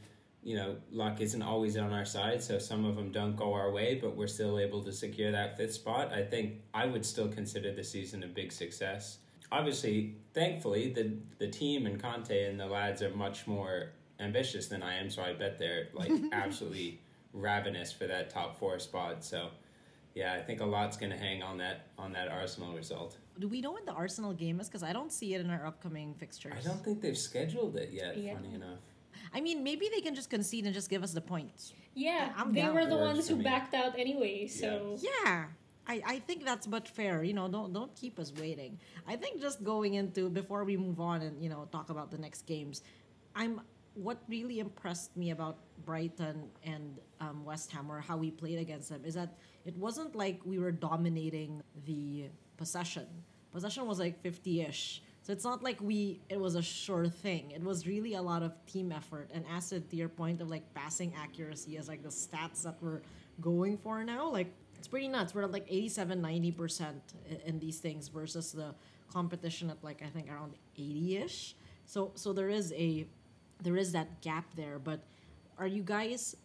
[0.45, 3.71] you know, luck isn't always on our side, so some of them don't go our
[3.71, 6.13] way, but we're still able to secure that fifth spot.
[6.13, 9.17] I think I would still consider the season a big success.
[9.51, 14.83] Obviously, thankfully, the the team and Conte and the lads are much more ambitious than
[14.83, 17.01] I am, so I bet they're like absolutely
[17.33, 19.25] ravenous for that top four spot.
[19.25, 19.49] So,
[20.13, 23.17] yeah, I think a lot's going to hang on that on that Arsenal result.
[23.39, 24.67] Do we know when the Arsenal game is?
[24.67, 26.53] Because I don't see it in our upcoming fixtures.
[26.55, 28.15] I don't think they've scheduled it yet.
[28.15, 28.35] Yeah.
[28.35, 28.79] Funny enough.
[29.35, 31.73] I mean, maybe they can just concede and just give us the points.
[31.93, 32.73] Yeah, I'm they down.
[32.75, 33.43] were the ones who me.
[33.43, 35.45] backed out anyway, so Yeah.
[35.87, 37.23] I, I think that's but fair.
[37.23, 38.79] You know, don't don't keep us waiting.
[39.07, 42.17] I think just going into before we move on and you know talk about the
[42.17, 42.81] next games,
[43.35, 43.61] I'm
[43.93, 48.89] what really impressed me about Brighton and um, West Ham or how we played against
[48.89, 53.05] them is that it wasn't like we were dominating the possession.
[53.53, 55.03] Possession was like fifty ish.
[55.25, 57.49] So it's not like we it was a sure thing.
[57.49, 59.31] It was really a lot of team effort.
[59.33, 63.01] And as to your point of like passing accuracy as like the stats that we're
[63.41, 65.33] going for now, like it's pretty nuts.
[65.33, 66.93] We're at like 87, 90%
[67.43, 68.75] in these things versus the
[69.11, 71.55] competition at like I think around 80ish.
[71.87, 73.07] So so there is a
[73.63, 74.99] there is that gap there, but
[75.57, 76.35] are you guys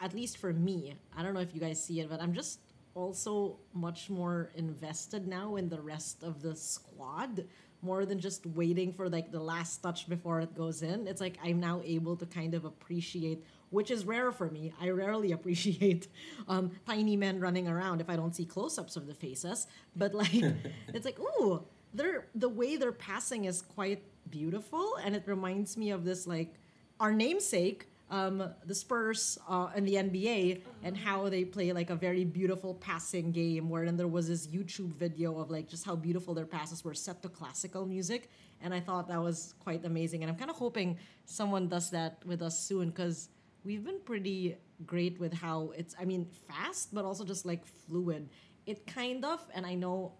[0.00, 2.60] at least for me, I don't know if you guys see it, but I'm just
[2.94, 7.44] also much more invested now in the rest of the squad
[7.82, 11.06] more than just waiting for like the last touch before it goes in.
[11.06, 14.72] It's like I'm now able to kind of appreciate, which is rare for me.
[14.80, 16.08] I rarely appreciate
[16.48, 19.66] um, tiny men running around if I don't see close-ups of the faces.
[19.96, 20.34] But like,
[20.88, 21.62] it's like, ooh,
[21.94, 26.54] they're the way they're passing is quite beautiful, and it reminds me of this like
[27.00, 31.94] our namesake um, the Spurs uh, in the NBA and how they play like a
[31.94, 33.70] very beautiful passing game.
[33.70, 37.22] Wherein there was this YouTube video of like just how beautiful their passes were set
[37.22, 40.22] to classical music, and I thought that was quite amazing.
[40.22, 43.28] And I'm kind of hoping someone does that with us soon because
[43.64, 45.94] we've been pretty great with how it's.
[45.98, 48.28] I mean, fast, but also just like fluid.
[48.66, 50.12] It kind of, and I know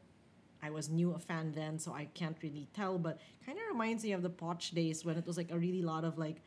[0.63, 4.05] I was new a fan then, so I can't really tell, but kind of reminds
[4.05, 6.43] me of the Poch days when it was like a really lot of like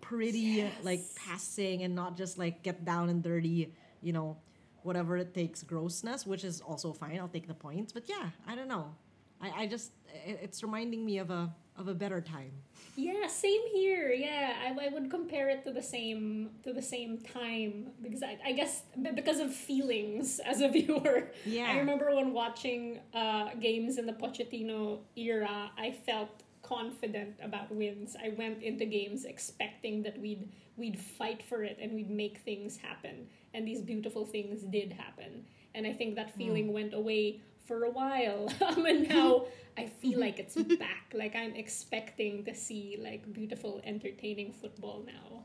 [0.00, 4.36] pretty like passing and not just like get down and dirty, you know,
[4.82, 7.18] whatever it takes grossness, which is also fine.
[7.18, 8.94] I'll take the points, but yeah, I don't know.
[9.40, 9.92] I, I just
[10.24, 12.52] it, it's reminding me of a of a better time.
[12.96, 14.10] Yeah, same here.
[14.10, 18.38] Yeah, I, I would compare it to the same to the same time because I,
[18.44, 21.30] I guess because of feelings as a viewer.
[21.44, 21.66] Yeah.
[21.70, 28.16] I remember when watching uh, games in the Pochettino era, I felt confident about wins.
[28.22, 32.76] I went into games expecting that we'd we'd fight for it and we'd make things
[32.76, 35.46] happen, and these beautiful things did happen.
[35.74, 40.20] And I think that feeling went away for a while, um, and now I feel
[40.20, 41.12] like it's back.
[41.14, 45.44] Like I'm expecting to see like beautiful, entertaining football now.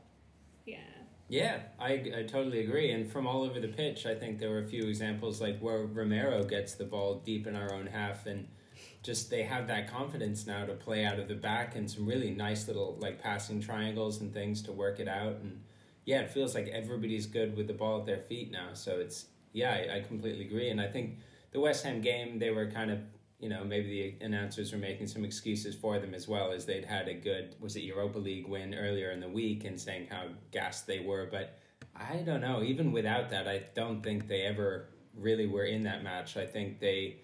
[0.66, 0.78] Yeah.
[1.28, 2.90] Yeah, I, I totally agree.
[2.90, 5.86] And from all over the pitch, I think there were a few examples like where
[5.86, 8.46] Romero gets the ball deep in our own half and
[9.02, 12.30] just they have that confidence now to play out of the back and some really
[12.30, 15.38] nice little like passing triangles and things to work it out.
[15.42, 15.60] And
[16.04, 18.74] yeah, it feels like everybody's good with the ball at their feet now.
[18.74, 20.70] So it's, yeah, I, I completely agree.
[20.70, 21.18] And I think
[21.50, 23.00] the West Ham game, they were kind of
[23.42, 26.84] you know, maybe the announcers were making some excuses for them as well, as they'd
[26.84, 30.26] had a good, was it Europa League win earlier in the week and saying how
[30.52, 31.26] gassed they were.
[31.28, 31.58] But
[31.96, 36.04] I don't know, even without that, I don't think they ever really were in that
[36.04, 36.36] match.
[36.36, 37.16] I think they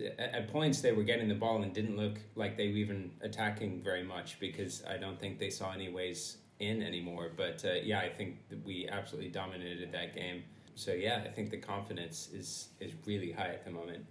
[0.00, 3.10] at, at points they were getting the ball and didn't look like they were even
[3.20, 7.30] attacking very much because I don't think they saw any ways in anymore.
[7.36, 10.44] But uh, yeah, I think that we absolutely dominated that game.
[10.74, 14.04] So yeah, I think the confidence is is really high at the moment.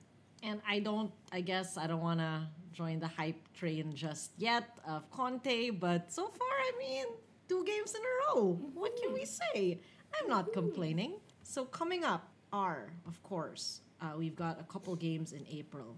[0.43, 4.77] And I don't, I guess I don't want to join the hype train just yet
[4.87, 7.05] of Conte, but so far, I mean,
[7.47, 8.57] two games in a row.
[8.73, 9.79] What can we say?
[10.19, 11.19] I'm not complaining.
[11.43, 15.95] So, coming up are, of course, uh, we've got a couple games in April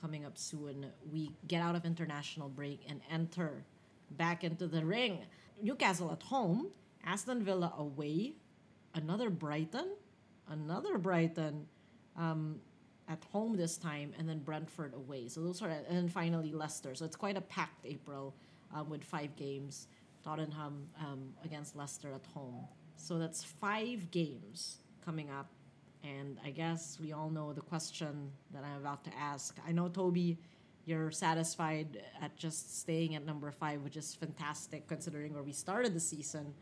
[0.00, 0.86] coming up soon.
[1.10, 3.64] We get out of international break and enter
[4.12, 5.20] back into the ring.
[5.60, 6.68] Newcastle at home,
[7.04, 8.32] Aston Villa away,
[8.94, 9.88] another Brighton,
[10.48, 11.66] another Brighton.
[12.16, 12.60] Um,
[13.08, 15.28] at home this time, and then Brentford away.
[15.28, 16.94] So those are, and then finally Leicester.
[16.94, 18.34] So it's quite a packed April
[18.74, 19.88] um, with five games.
[20.24, 22.66] Tottenham um, against Leicester at home.
[22.96, 25.50] So that's five games coming up.
[26.04, 29.56] And I guess we all know the question that I'm about to ask.
[29.66, 30.38] I know, Toby,
[30.84, 35.94] you're satisfied at just staying at number five, which is fantastic considering where we started
[35.94, 36.54] the season.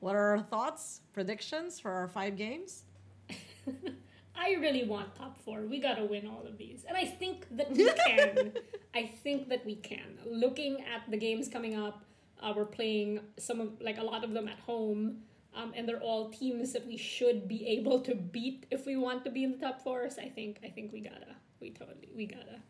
[0.00, 2.84] What are our thoughts, predictions for our five games?
[4.36, 5.62] I really want top four.
[5.62, 6.84] We gotta win all of these.
[6.88, 8.52] And I think that we can.
[8.94, 10.18] I think that we can.
[10.24, 12.04] Looking at the games coming up,
[12.40, 15.18] uh, we're playing some of, like a lot of them at home.
[15.54, 19.24] Um, and they're all teams that we should be able to beat if we want
[19.24, 20.08] to be in the top four.
[20.10, 21.36] So I think I think we gotta.
[21.60, 22.60] We totally we gotta.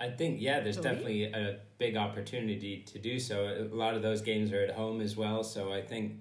[0.00, 1.24] I think yeah, there's Totally.
[1.24, 3.68] definitely a big opportunity to do so.
[3.72, 6.20] A lot of those games are at home as well, so I think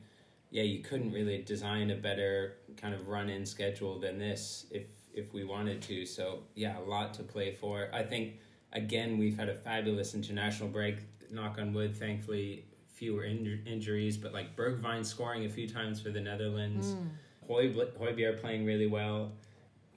[0.50, 5.34] yeah, you couldn't really design a better kind of run-in schedule than this if if
[5.34, 6.06] we wanted to.
[6.06, 7.90] So yeah, a lot to play for.
[7.94, 8.40] I think
[8.74, 10.98] again we've had a fabulous international break.
[11.30, 12.64] Knock on wood, thankfully
[12.98, 16.94] fewer inj- injuries, but like Bergwijn scoring a few times for the Netherlands.
[16.94, 17.08] Hmm.
[17.50, 19.32] Hoyb- Højbjerg playing really well.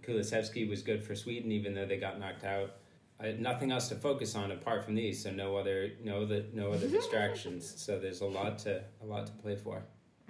[0.03, 2.71] Kulusevski was good for Sweden, even though they got knocked out.
[3.19, 6.45] I had nothing else to focus on apart from these, so no other no other
[6.55, 7.63] no other distractions.
[7.77, 9.83] So there's a lot to a lot to play for.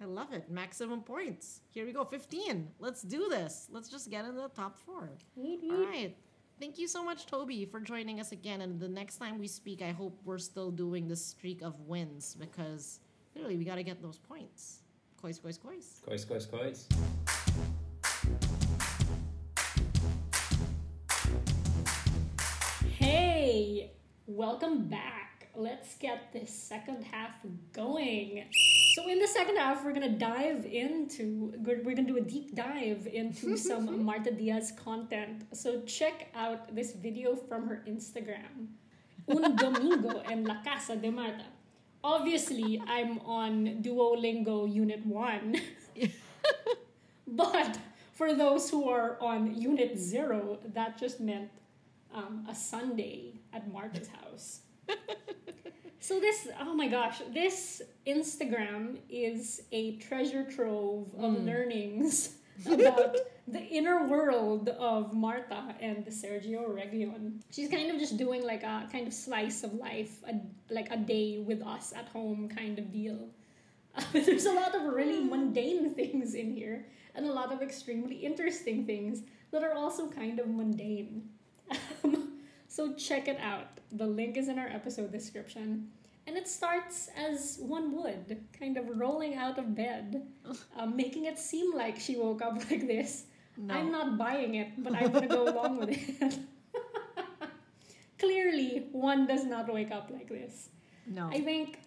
[0.02, 0.50] I love it.
[0.50, 1.60] Maximum points.
[1.70, 2.04] Here we go.
[2.04, 2.68] 15.
[2.78, 3.68] Let's do this.
[3.70, 5.10] Let's just get in the top four.
[5.36, 6.16] All right.
[6.60, 8.60] Thank you so much, Toby, for joining us again.
[8.60, 12.36] And the next time we speak, I hope we're still doing this streak of wins
[12.38, 13.00] because
[13.32, 14.80] clearly we got to get those points.
[15.22, 16.02] COYS, COYS, COYS.
[16.06, 16.86] COYS, COYS, COYS.
[22.98, 23.92] Hey,
[24.26, 25.48] welcome back.
[25.54, 27.36] Let's get this second half
[27.72, 28.44] going.
[28.92, 33.06] So, in the second half, we're gonna dive into, we're gonna do a deep dive
[33.06, 35.46] into some Marta Diaz content.
[35.52, 38.66] So, check out this video from her Instagram.
[39.28, 41.44] Un domingo en la casa de Marta.
[42.02, 45.56] Obviously, I'm on Duolingo Unit 1.
[47.28, 47.78] but
[48.12, 51.50] for those who are on Unit 0, that just meant
[52.12, 54.62] um, a Sunday at Marta's house.
[56.00, 61.46] so this, oh my gosh, this Instagram is a treasure trove of hmm.
[61.46, 62.36] learnings
[62.66, 67.40] about the inner world of Marta and Sergio Reguilón.
[67.50, 70.34] She's kind of just doing like a kind of slice of life, a,
[70.72, 73.28] like a day with us at home kind of deal.
[74.12, 75.30] There's a lot of really hmm.
[75.30, 80.38] mundane things in here and a lot of extremely interesting things that are also kind
[80.38, 81.28] of mundane.
[82.68, 83.66] so check it out.
[83.92, 85.90] The link is in our episode description.
[86.26, 90.26] And it starts as one would, kind of rolling out of bed,
[90.78, 93.24] um, making it seem like she woke up like this.
[93.56, 93.74] No.
[93.74, 96.38] I'm not buying it, but I'm gonna go along with it.
[98.18, 100.68] Clearly, one does not wake up like this.
[101.06, 101.28] No.
[101.32, 101.78] I think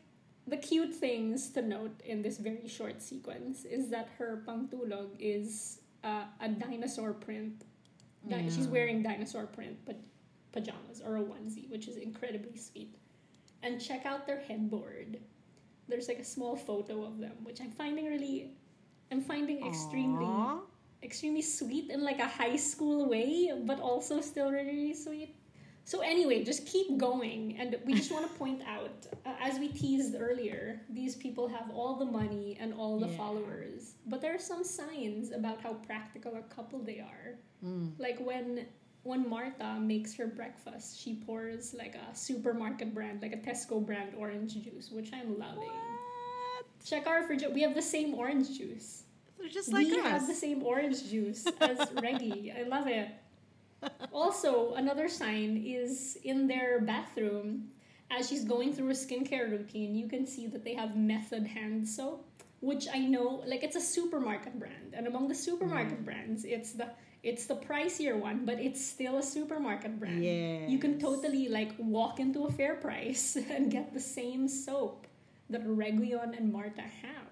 [0.48, 5.80] the cute things to note in this very short sequence is that her pangtulog is
[6.04, 7.64] uh, a dinosaur print.
[8.28, 10.00] Di- She's wearing dinosaur print but
[10.54, 12.96] pajamas or a onesie, which is incredibly sweet.
[13.64, 15.20] And check out their headboard.
[15.90, 18.52] There's like a small photo of them, which I'm finding really,
[19.12, 20.60] I'm finding extremely, Aw.
[21.02, 25.36] extremely sweet in like a high school way, but also still really, really sweet.
[25.86, 29.68] So anyway, just keep going, and we just want to point out, uh, as we
[29.68, 33.18] teased earlier, these people have all the money and all the Yeah.
[33.18, 37.36] followers, but there are some signs about how practical a couple they are.
[37.66, 38.00] Mm.
[38.00, 38.66] Like when
[39.04, 44.14] when Marta makes her breakfast, she pours like a supermarket brand, like a Tesco brand
[44.18, 45.58] orange juice, which I'm loving.
[45.68, 46.66] What?
[46.86, 47.44] Check our fridge.
[47.54, 49.04] We have the same orange juice.
[49.40, 50.06] They're just like we us.
[50.06, 52.54] have the same orange juice as Reggie.
[52.58, 53.10] I love it.
[54.12, 57.70] Also, another sign is in their bathroom.
[58.12, 61.88] As she's going through a skincare routine, you can see that they have Method hand
[61.88, 62.26] soap,
[62.60, 66.06] which I know, like it's a supermarket brand, and among the supermarket Mm.
[66.06, 66.90] brands, it's the
[67.24, 70.24] It's the pricier one, but it's still a supermarket brand.
[70.24, 75.08] Yeah, You can totally like walk into a fair price and get the same soap
[75.50, 77.32] that Reguilón and Marta have.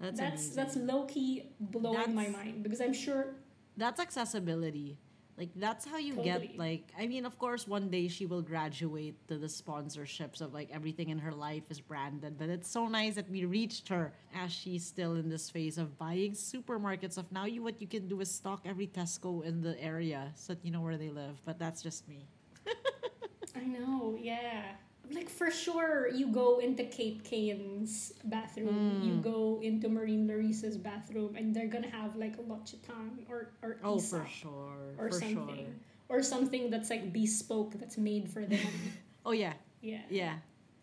[0.00, 3.34] That's that's that's low key blowing my mind because I'm sure
[3.76, 4.96] that's accessibility.
[5.40, 6.48] Like that's how you Totally.
[6.48, 10.52] get like I mean of course one day she will graduate to the sponsorships of
[10.52, 14.12] like everything in her life is branded but it's so nice that we reached her
[14.34, 18.06] as she's still in this phase of buying supermarkets of now you what you can
[18.06, 21.40] do is stock every Tesco in the area so that you know where they live
[21.46, 22.26] but that's just me.
[23.56, 24.72] I know, yeah.
[25.12, 29.22] Like for sure, you go into Kate Kane's bathroom, you Mm.
[29.22, 33.96] go into Marine Lloris's bathroom, and they're gonna have like a L'Occitane or or Oh
[33.96, 34.94] Aesop for sure.
[34.98, 36.16] or for something, sure.
[36.18, 38.60] or something that's like bespoke that's made for them.
[39.26, 39.52] Oh yeah.
[39.82, 40.36] yeah, Yeah.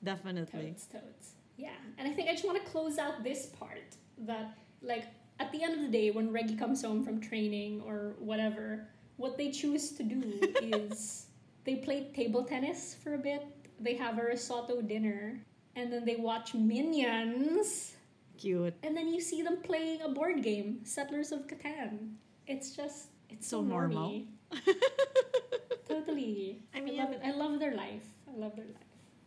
[0.03, 0.61] Definitely.
[0.71, 1.31] totes, totes.
[1.57, 5.05] Yeah, and I think I just want to close out this part that like
[5.39, 9.37] at the end of the day, when Reggie comes home from training or whatever, what
[9.37, 10.21] they choose to do
[10.61, 11.25] is
[11.63, 13.41] they play table tennis for a bit.
[13.79, 15.39] They have a risotto dinner,
[15.75, 17.93] and then they watch Minions,
[18.37, 18.73] Cute.
[18.83, 22.15] and then you see them playing a board game, Settlers of Catan.
[22.47, 24.23] It's just it's so, So normal.
[25.87, 26.61] totally.
[26.73, 27.21] I I mean- love it.
[27.23, 28.03] I love their life.
[28.27, 28.83] I love their life.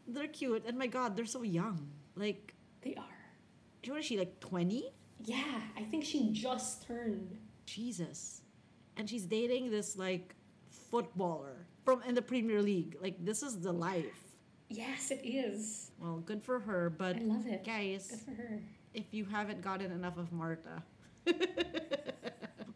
[0.07, 1.86] They're cute and my god, they're so young.
[2.16, 3.20] Like They are.
[3.86, 4.90] what is she like 20?
[5.24, 7.36] Yeah, I think she just turned.
[7.66, 8.42] Jesus.
[8.96, 10.34] And she's dating this like
[10.90, 12.96] footballer from in the Premier League.
[13.01, 14.30] Like this is the life.
[14.71, 15.91] Yes, it is.
[16.01, 17.64] Well, good for her, but I love it.
[17.64, 18.61] guys, Good for her.
[18.95, 20.83] if you haven't gotten enough of Marta.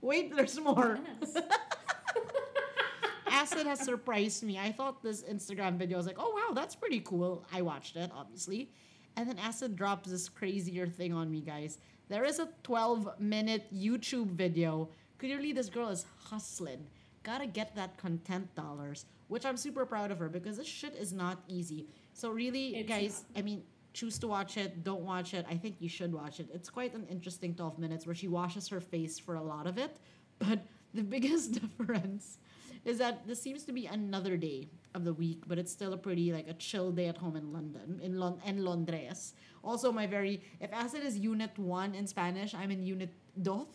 [0.01, 0.99] Wait, there's more.
[1.21, 1.37] Yes.
[3.27, 4.59] Acid has surprised me.
[4.59, 7.45] I thought this Instagram video was like, oh wow, that's pretty cool.
[7.53, 8.71] I watched it, obviously.
[9.17, 11.79] And then Acid drops this crazier thing on me, guys.
[12.09, 14.89] There is a 12 minute YouTube video.
[15.19, 16.87] Clearly, this girl is hustling.
[17.25, 21.13] Gotta get that content dollars, which I'm super proud of her because this shit is
[21.13, 21.89] not easy.
[22.13, 25.45] So, really, It's guys, I mean, choose to watch it, don't watch it.
[25.51, 26.49] I think you should watch it.
[26.55, 29.79] It's quite an interesting 12 minutes where she washes her face for a lot of
[29.79, 29.97] it.
[30.39, 30.61] But
[30.93, 32.39] the biggest difference
[32.85, 35.97] is that this seems to be another day of the week, but it's still a
[35.97, 39.33] pretty like a chill day at home in London, in Lon in Londres.
[39.63, 43.11] Also, my very if acid is unit one in Spanish, I'm in unit
[43.41, 43.67] dos,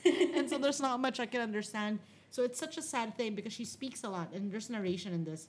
[0.05, 1.99] and so there's not much I can understand.
[2.31, 5.23] So it's such a sad thing because she speaks a lot and there's narration in
[5.23, 5.47] this.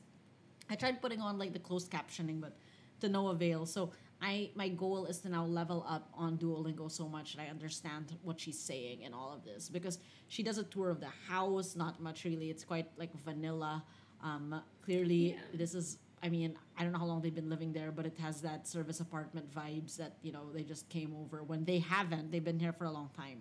[0.71, 2.57] I tried putting on like the closed captioning, but
[3.01, 3.67] to no avail.
[3.67, 3.91] So
[4.23, 8.13] I my goal is to now level up on Duolingo so much that I understand
[8.23, 9.99] what she's saying in all of this because
[10.29, 11.77] she does a tour of the house.
[11.77, 12.51] Not much really.
[12.51, 13.83] It's quite like vanilla.
[14.23, 15.39] Um, clearly, Yeah.
[15.55, 15.99] this is.
[16.23, 18.69] I mean, I don't know how long they've been living there, but it has that
[18.69, 22.31] service apartment vibes that you know they just came over when they haven't.
[22.31, 23.39] They've been here for a long time.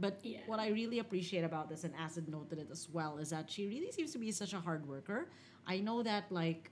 [0.00, 0.40] But Yeah.
[0.46, 3.68] what I really appreciate about this, and Acid noted it as well, is that she
[3.68, 5.28] really seems to be such a hard worker.
[5.66, 6.70] I know that like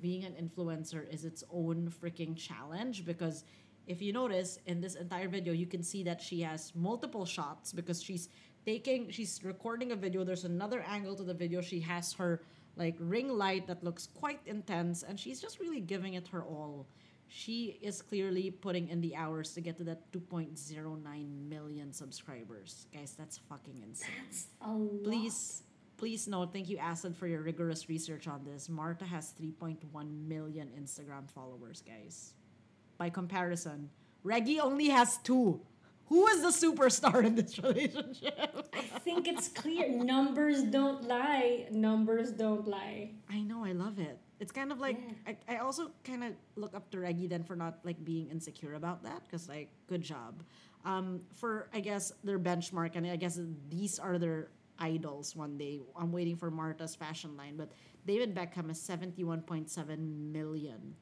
[0.00, 3.44] being an influencer is its own freaking challenge because
[3.86, 7.72] if you notice in this entire video, you can see that she has multiple shots
[7.72, 8.28] because she's
[8.64, 10.24] taking, she's recording a video.
[10.24, 11.60] There's another angle to the video.
[11.60, 12.40] She has her
[12.76, 16.86] like ring light that looks quite intense, and she's just really giving it her all.
[17.32, 22.86] She is clearly putting in the hours to get to that 2.09 million subscribers.
[22.92, 24.10] Guys, that's fucking insane.
[24.26, 25.04] That's a lot.
[25.04, 25.62] Please,
[25.96, 28.68] please note, thank you, Acid, for your rigorous research on this.
[28.68, 29.78] Marta has 3.1
[30.26, 32.34] million Instagram followers, guys.
[32.98, 33.90] By comparison,
[34.24, 35.60] Reggie only has two.
[36.06, 38.66] Who is the superstar in this relationship?
[38.74, 39.88] I think it's clear.
[39.88, 41.68] Numbers don't lie.
[41.70, 43.12] Numbers don't lie.
[43.30, 44.18] I know, I love it.
[44.40, 45.34] It's kind of like Yeah.
[45.48, 48.74] I, I also kind of look up to Reggie then for not like being insecure
[48.74, 50.42] about that because like good job.
[50.84, 53.38] Um, for I guess their benchmark and I guess
[53.68, 55.80] these are their idols one day.
[55.94, 57.70] I'm waiting for Marta's fashion line, but
[58.06, 60.94] David Beckham has 71.7 million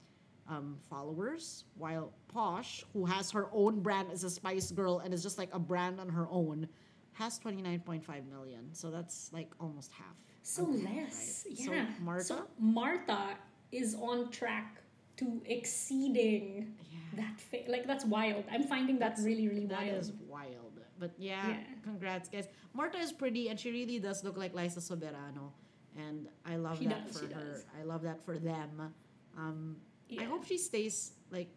[0.49, 5.22] um, followers, while Posh, who has her own brand as a Spice Girl and is
[5.22, 6.68] just like a brand on her own,
[7.12, 8.72] has 29.5 million.
[8.72, 10.16] So that's like almost half.
[10.43, 11.45] So less.
[11.47, 11.59] right.
[11.59, 11.86] Yeah.
[11.86, 13.36] So Marta, So Martha
[13.72, 14.80] is on track
[15.18, 16.98] to exceeding Yeah.
[17.20, 17.40] that.
[17.40, 18.44] Fa- like that's wild.
[18.50, 20.00] I'm finding that That's- really, really That wild.
[20.00, 20.74] is wild.
[20.98, 21.64] But yeah, Yeah.
[21.82, 22.48] congrats, guys.
[22.72, 25.52] Martha is pretty, and she really does look like Liza Soberano,
[25.96, 27.34] and I love She that does, for her.
[27.34, 27.64] does.
[27.78, 28.94] I love that for them.
[29.36, 29.80] Um,
[30.18, 31.50] I hope she stays like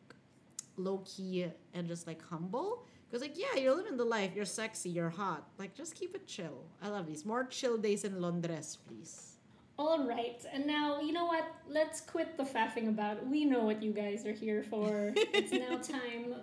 [0.77, 2.85] low key and just like humble.
[3.11, 4.31] Cause like yeah, you're living the life.
[4.35, 4.89] You're sexy.
[4.89, 5.49] You're hot.
[5.57, 6.63] Like just keep it chill.
[6.81, 9.30] I love these more chill days in Londres, please.
[9.79, 11.45] All right, and now you know what?
[11.67, 13.25] Let's quit the faffing about.
[13.25, 15.13] We know what you guys are here for.
[15.15, 16.35] it's now time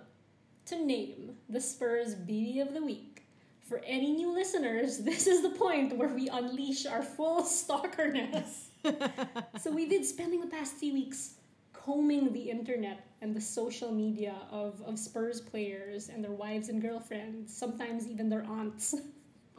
[0.65, 3.23] to name the Spurs BB of the week.
[3.61, 8.67] For any new listeners, this is the point where we unleash our full stalkerness.
[9.59, 11.35] so we've been spending the past few weeks
[11.73, 16.81] combing the internet and the social media of, of Spurs players and their wives and
[16.81, 18.95] girlfriends, sometimes even their aunts,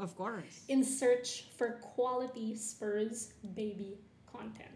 [0.00, 0.64] Of course.
[0.68, 3.98] in search for quality Spurs baby
[4.32, 4.68] content.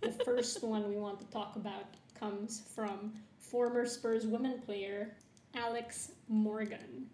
[0.00, 1.84] The first one we want to talk about
[2.18, 5.14] comes from former Spurs women player
[5.54, 7.06] Alex Morgan.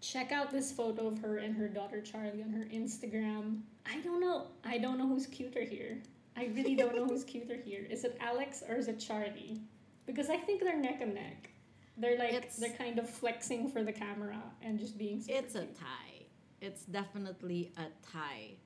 [0.00, 3.60] Check out this photo of her and her daughter Charlie on her Instagram.
[3.86, 4.46] I don't know.
[4.64, 5.98] I don't know who's cuter here.
[6.36, 7.84] I really don't know who's cuter here.
[7.90, 9.60] Is it Alex or is it Charlie?
[10.06, 11.50] Because I think they're neck and neck.
[11.96, 15.64] They're like It's- they're kind of flexing for the camera and just being It's a
[15.66, 16.17] tie.
[16.60, 18.56] It's definitely a tie.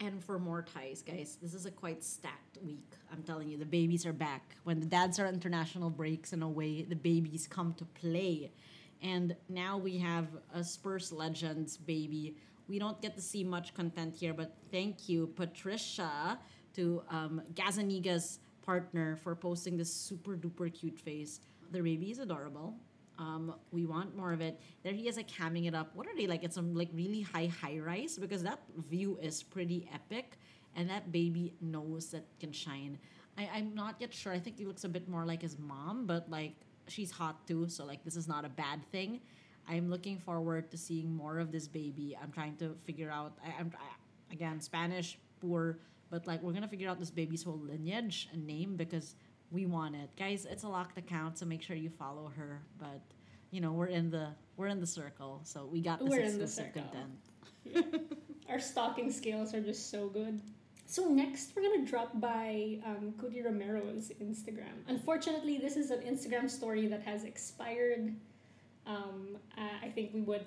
[0.00, 2.92] And for more ties, guys, this is a quite stacked week.
[3.12, 4.56] I'm telling you, the babies are back.
[4.64, 8.52] When the dads are on international breaks and away, the babies come to play.
[9.02, 12.36] And now we have a Spurs Legends baby.
[12.68, 16.38] We don't get to see much content here, but thank you, Patricia,
[16.74, 21.40] to um, Gazzaniga's partner, for posting this super duper cute face.
[21.72, 22.74] The baby is adorable.
[23.18, 24.60] Um, we want more of it.
[24.84, 25.94] There he is like hamming it up.
[25.94, 26.44] What are they like?
[26.44, 30.38] It's some like really high high rise because that view is pretty epic,
[30.76, 32.98] and that baby knows that can shine.
[33.36, 34.32] I, I'm not yet sure.
[34.32, 36.54] I think he looks a bit more like his mom, but like
[36.86, 39.20] she's hot too, so like this is not a bad thing.
[39.68, 42.16] I'm looking forward to seeing more of this baby.
[42.20, 43.36] I'm trying to figure out.
[43.44, 45.78] I, I'm I, again Spanish poor,
[46.10, 49.16] but like we're gonna figure out this baby's whole lineage and name because
[49.50, 50.46] we want it, guys.
[50.48, 52.60] It's a locked account, so make sure you follow her.
[52.78, 53.00] But
[53.50, 56.38] you know we're in the we're in the circle, so we got this We're in
[56.38, 56.82] the exclusive circle.
[57.72, 58.10] content.
[58.48, 60.40] Our stalking skills are just so good.
[60.86, 64.76] So next, we're gonna drop by um, Cuti Romero's Instagram.
[64.88, 68.14] Unfortunately, this is an Instagram story that has expired.
[68.86, 69.36] Um,
[69.82, 70.46] I think we would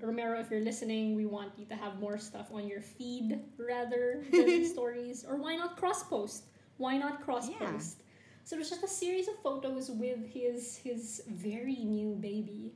[0.00, 4.22] Romero, if you're listening, we want you to have more stuff on your feed rather
[4.30, 6.44] than stories, or why not cross post?
[6.76, 8.01] Why not cross post?
[8.44, 12.74] So there's just a series of photos with his his very new baby,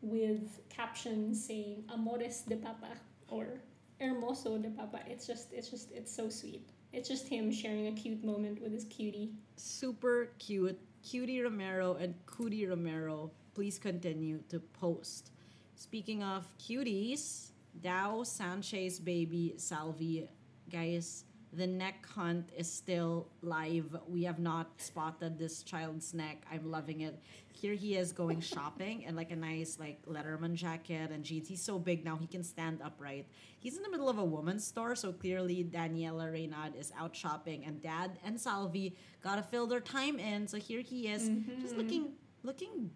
[0.00, 2.92] with captions saying "Amores de Papa"
[3.28, 3.60] or
[4.00, 6.68] "Hermoso de Papa." It's just it's just it's so sweet.
[6.92, 9.32] It's just him sharing a cute moment with his cutie.
[9.56, 13.30] Super cute, Cutie Romero and cutie Romero.
[13.54, 15.30] Please continue to post.
[15.74, 17.50] Speaking of cuties,
[17.80, 20.28] Dow Sanchez baby Salvi,
[20.70, 23.96] guys, the neck hunt is still live.
[24.06, 26.44] We have not spotted this child's neck.
[26.50, 27.18] I'm loving it.
[27.52, 31.48] Here he is going shopping in like a nice like Letterman jacket and jeans.
[31.48, 33.26] He's so big now he can stand upright.
[33.58, 37.64] He's in the middle of a woman's store, so clearly Daniela Reynad is out shopping,
[37.64, 40.46] and Dad and Salvi gotta fill their time in.
[40.46, 41.28] So here he is,
[41.60, 41.78] just mm-hmm.
[41.78, 42.12] looking
[42.44, 42.90] looking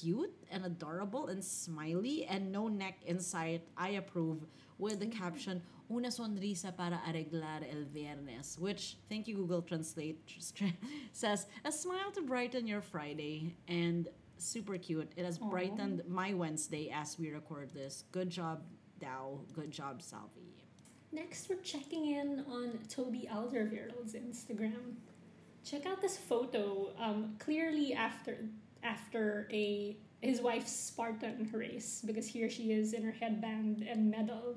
[0.00, 3.62] cute and adorable and smiley and no neck in sight.
[3.76, 4.46] I approve
[4.78, 10.18] with the caption Una sonrisa para arreglar el viernes, which thank you Google Translate
[11.12, 15.12] says a smile to brighten your Friday and super cute.
[15.16, 15.50] It has Aw.
[15.50, 18.04] brightened my Wednesday as we record this.
[18.10, 18.62] Good job,
[19.00, 19.40] Dow.
[19.52, 20.64] Good job, Salvi.
[21.12, 24.94] Next, we're checking in on Toby Alderweireld's Instagram.
[25.62, 26.92] Check out this photo.
[26.98, 28.38] Um, clearly after
[28.82, 34.56] after a his wife's Spartan race because here she is in her headband and medal.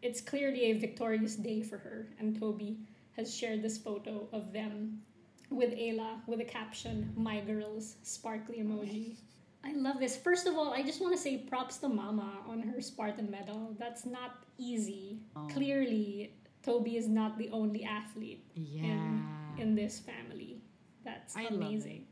[0.00, 2.78] It's clearly a victorious day for her, and Toby
[3.16, 5.02] has shared this photo of them
[5.50, 9.16] with Ayla with a caption "My girls" sparkly emoji.
[9.64, 10.16] I love this.
[10.16, 13.76] First of all, I just want to say props to Mama on her Spartan medal.
[13.78, 15.20] That's not easy.
[15.36, 15.46] Oh.
[15.52, 16.34] Clearly,
[16.64, 19.18] Toby is not the only athlete Yeah.
[19.58, 20.62] in this family.
[21.04, 22.06] That's I amazing.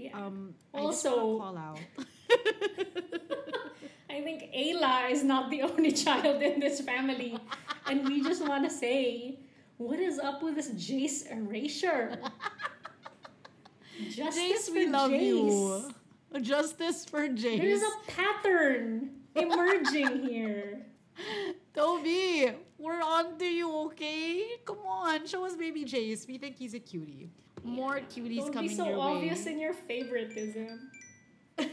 [0.00, 0.16] Yeah.
[0.26, 1.78] um, Also- I call out.
[4.10, 7.38] I think Ayla is not the only child in this family.
[7.86, 9.38] and we just want to say,
[9.78, 12.18] what is up with this Jace erasure?
[14.10, 15.20] Justice Jace, for we love Jace.
[16.34, 16.40] you.
[16.42, 17.60] Justice for Jace.
[17.60, 20.86] There's a pattern emerging here.
[21.74, 24.44] Toby, we're on to you, okay?
[24.64, 26.26] Come on, show us baby Jace.
[26.26, 27.28] We think he's a cutie.
[27.64, 29.52] More cuties Don't coming be so your obvious way.
[29.52, 30.90] in your favoritism.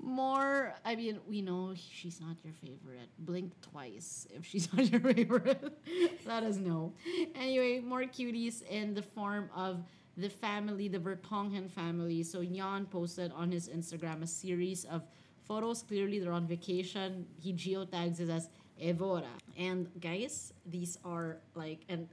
[0.00, 3.08] More, I mean, we know she's not your favorite.
[3.20, 5.62] Blink twice if she's not your favorite.
[6.26, 6.92] Let us know.
[7.36, 9.84] Anyway, more cuties in the form of
[10.16, 12.22] the family, the Vertonghen family.
[12.24, 15.02] So Jan posted on his Instagram a series of
[15.44, 15.82] photos.
[15.82, 17.26] Clearly, they're on vacation.
[17.40, 18.48] He geotags it as
[18.80, 19.24] Evora.
[19.56, 22.08] And guys, these are like, and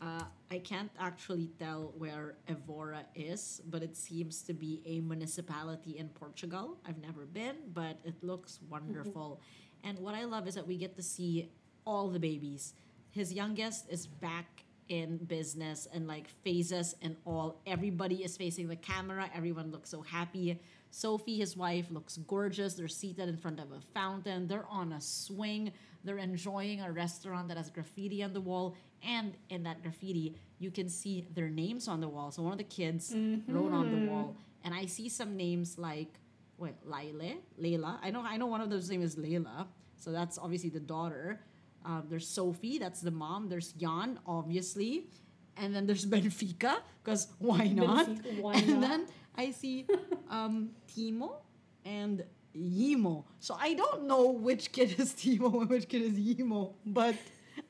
[0.00, 5.98] uh, I can't actually tell where Evora is, but it seems to be a municipality
[5.98, 6.76] in Portugal.
[6.86, 9.40] I've never been, but it looks wonderful.
[9.84, 11.50] And what I love is that we get to see
[11.86, 12.74] all the babies.
[13.10, 17.60] His youngest is back in business and like phases and all.
[17.66, 19.30] Everybody is facing the camera.
[19.34, 20.60] Everyone looks so happy.
[20.96, 22.72] Sophie, his wife, looks gorgeous.
[22.72, 24.46] They're seated in front of a fountain.
[24.46, 25.72] They're on a swing.
[26.04, 28.74] They're enjoying a restaurant that has graffiti on the wall.
[29.06, 32.30] And in that graffiti, you can see their names on the wall.
[32.30, 33.14] So one of the kids
[33.46, 34.36] wrote on the wall.
[34.64, 36.14] And I see some names like,
[36.56, 37.98] wait, Laile, Layla.
[38.02, 39.66] I know, I know one of those names is Layla.
[39.98, 41.40] So that's obviously the daughter.
[41.84, 43.50] Um, there's Sophie, that's the mom.
[43.50, 45.08] There's Jan, obviously.
[45.58, 48.08] And then there's Benfica, because why not?
[48.08, 48.80] Benfica, why and not?
[48.80, 49.06] then
[49.36, 49.86] I see
[50.30, 51.36] um, Timo
[51.84, 52.24] and
[52.56, 53.24] Yimo.
[53.40, 57.14] So I don't know which kid is Timo and which kid is Yimo, but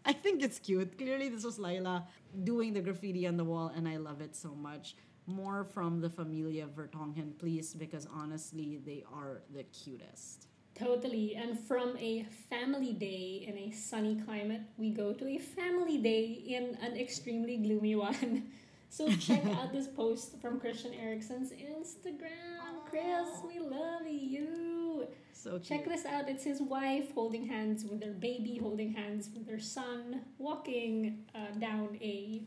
[0.04, 0.96] I think it's cute.
[0.98, 2.06] Clearly, this was Laila
[2.44, 4.96] doing the graffiti on the wall, and I love it so much.
[5.26, 10.46] More from the Familia Vertonghen, please, because honestly, they are the cutest.
[10.78, 11.34] Totally.
[11.34, 16.24] And from a family day in a sunny climate, we go to a family day
[16.46, 18.50] in an extremely gloomy one.
[18.88, 22.86] So check out this post from Christian Eriksen's Instagram.
[22.88, 25.06] Chris, we love you.
[25.32, 25.64] So cute.
[25.64, 26.28] Check this out.
[26.28, 31.58] It's his wife holding hands with their baby, holding hands with their son, walking uh,
[31.58, 32.42] down a,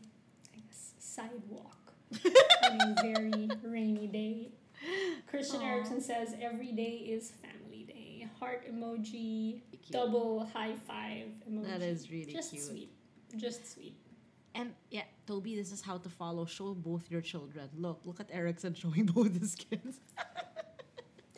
[0.54, 1.92] I guess, sidewalk
[2.64, 4.48] on a very rainy day.
[5.28, 5.66] Christian Aw.
[5.66, 8.26] Eriksen says every day is family day.
[8.40, 9.90] Heart emoji, Cute.
[9.92, 11.66] double high five emoji.
[11.68, 12.62] That is really just cute.
[12.62, 12.90] sweet.
[13.36, 13.94] Just sweet.
[14.54, 16.44] And yeah, Toby, this is how to follow.
[16.44, 17.68] Show both your children.
[17.76, 20.00] Look, look at Eriksen showing both his kids.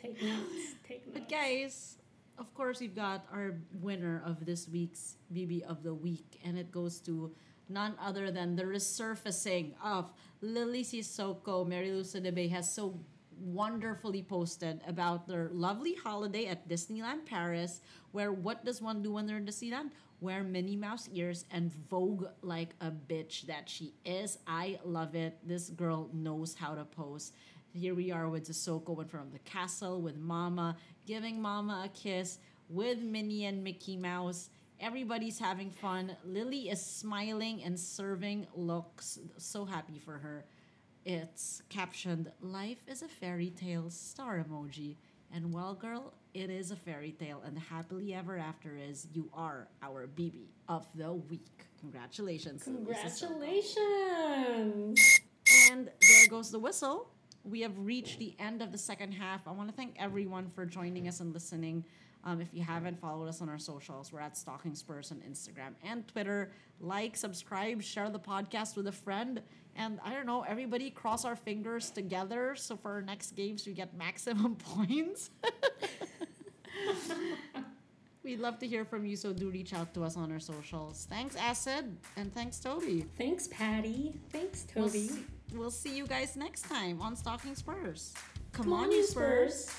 [0.01, 0.49] Take notes.
[0.83, 1.19] Take notes.
[1.19, 1.97] But guys,
[2.39, 6.71] of course, we've got our winner of this week's BB of the week, and it
[6.71, 7.35] goes to
[7.69, 11.67] none other than the resurfacing of Lily Sissoko.
[11.67, 12.99] Mary Lou Sidibe has so
[13.39, 17.81] wonderfully posted about their lovely holiday at Disneyland Paris,
[18.11, 19.91] where what does one do when they're in Disneyland?
[20.23, 24.37] Wear Minnie Mouse ears and vogue like a bitch that she is.
[24.47, 25.37] I love it.
[25.45, 27.33] This girl knows how to pose.
[27.73, 31.89] Here we are with Sissoko in front of the castle with Mama, giving Mama a
[31.89, 34.49] kiss with Minnie and Mickey Mouse.
[34.79, 36.15] Everybody's having fun.
[36.23, 39.19] Lily is smiling and serving looks.
[39.37, 40.45] So happy for her.
[41.03, 44.95] It's captioned, Life is a fairy tale, star emoji.
[45.35, 49.67] And well, girl, it is a fairy tale, and happily ever after is you are
[49.81, 51.65] our BB of the week.
[51.79, 52.61] Congratulations.
[52.63, 55.19] Congratulations.
[55.71, 57.09] And there goes the whistle.
[57.43, 59.47] We have reached the end of the second half.
[59.47, 61.83] I want to thank everyone for joining us and listening.
[62.25, 65.73] Um, if you haven't followed us on our socials, we're at Stalking Spurs on Instagram
[65.83, 66.51] and Twitter.
[66.79, 69.41] Like, subscribe, share the podcast with a friend.
[69.75, 73.73] And I don't know, everybody cross our fingers together so for our next games we
[73.73, 75.29] get maximum points.
[78.23, 81.07] We'd love to hear from you, so do reach out to us on our socials.
[81.09, 83.05] Thanks, Acid, and thanks, Toby.
[83.17, 84.13] Thanks, Patty.
[84.31, 85.07] Thanks, We'll Toby.
[85.09, 88.13] see, we'll see you guys next time on Stalking Spurs.
[88.53, 89.69] Come, Come on, you Spurs.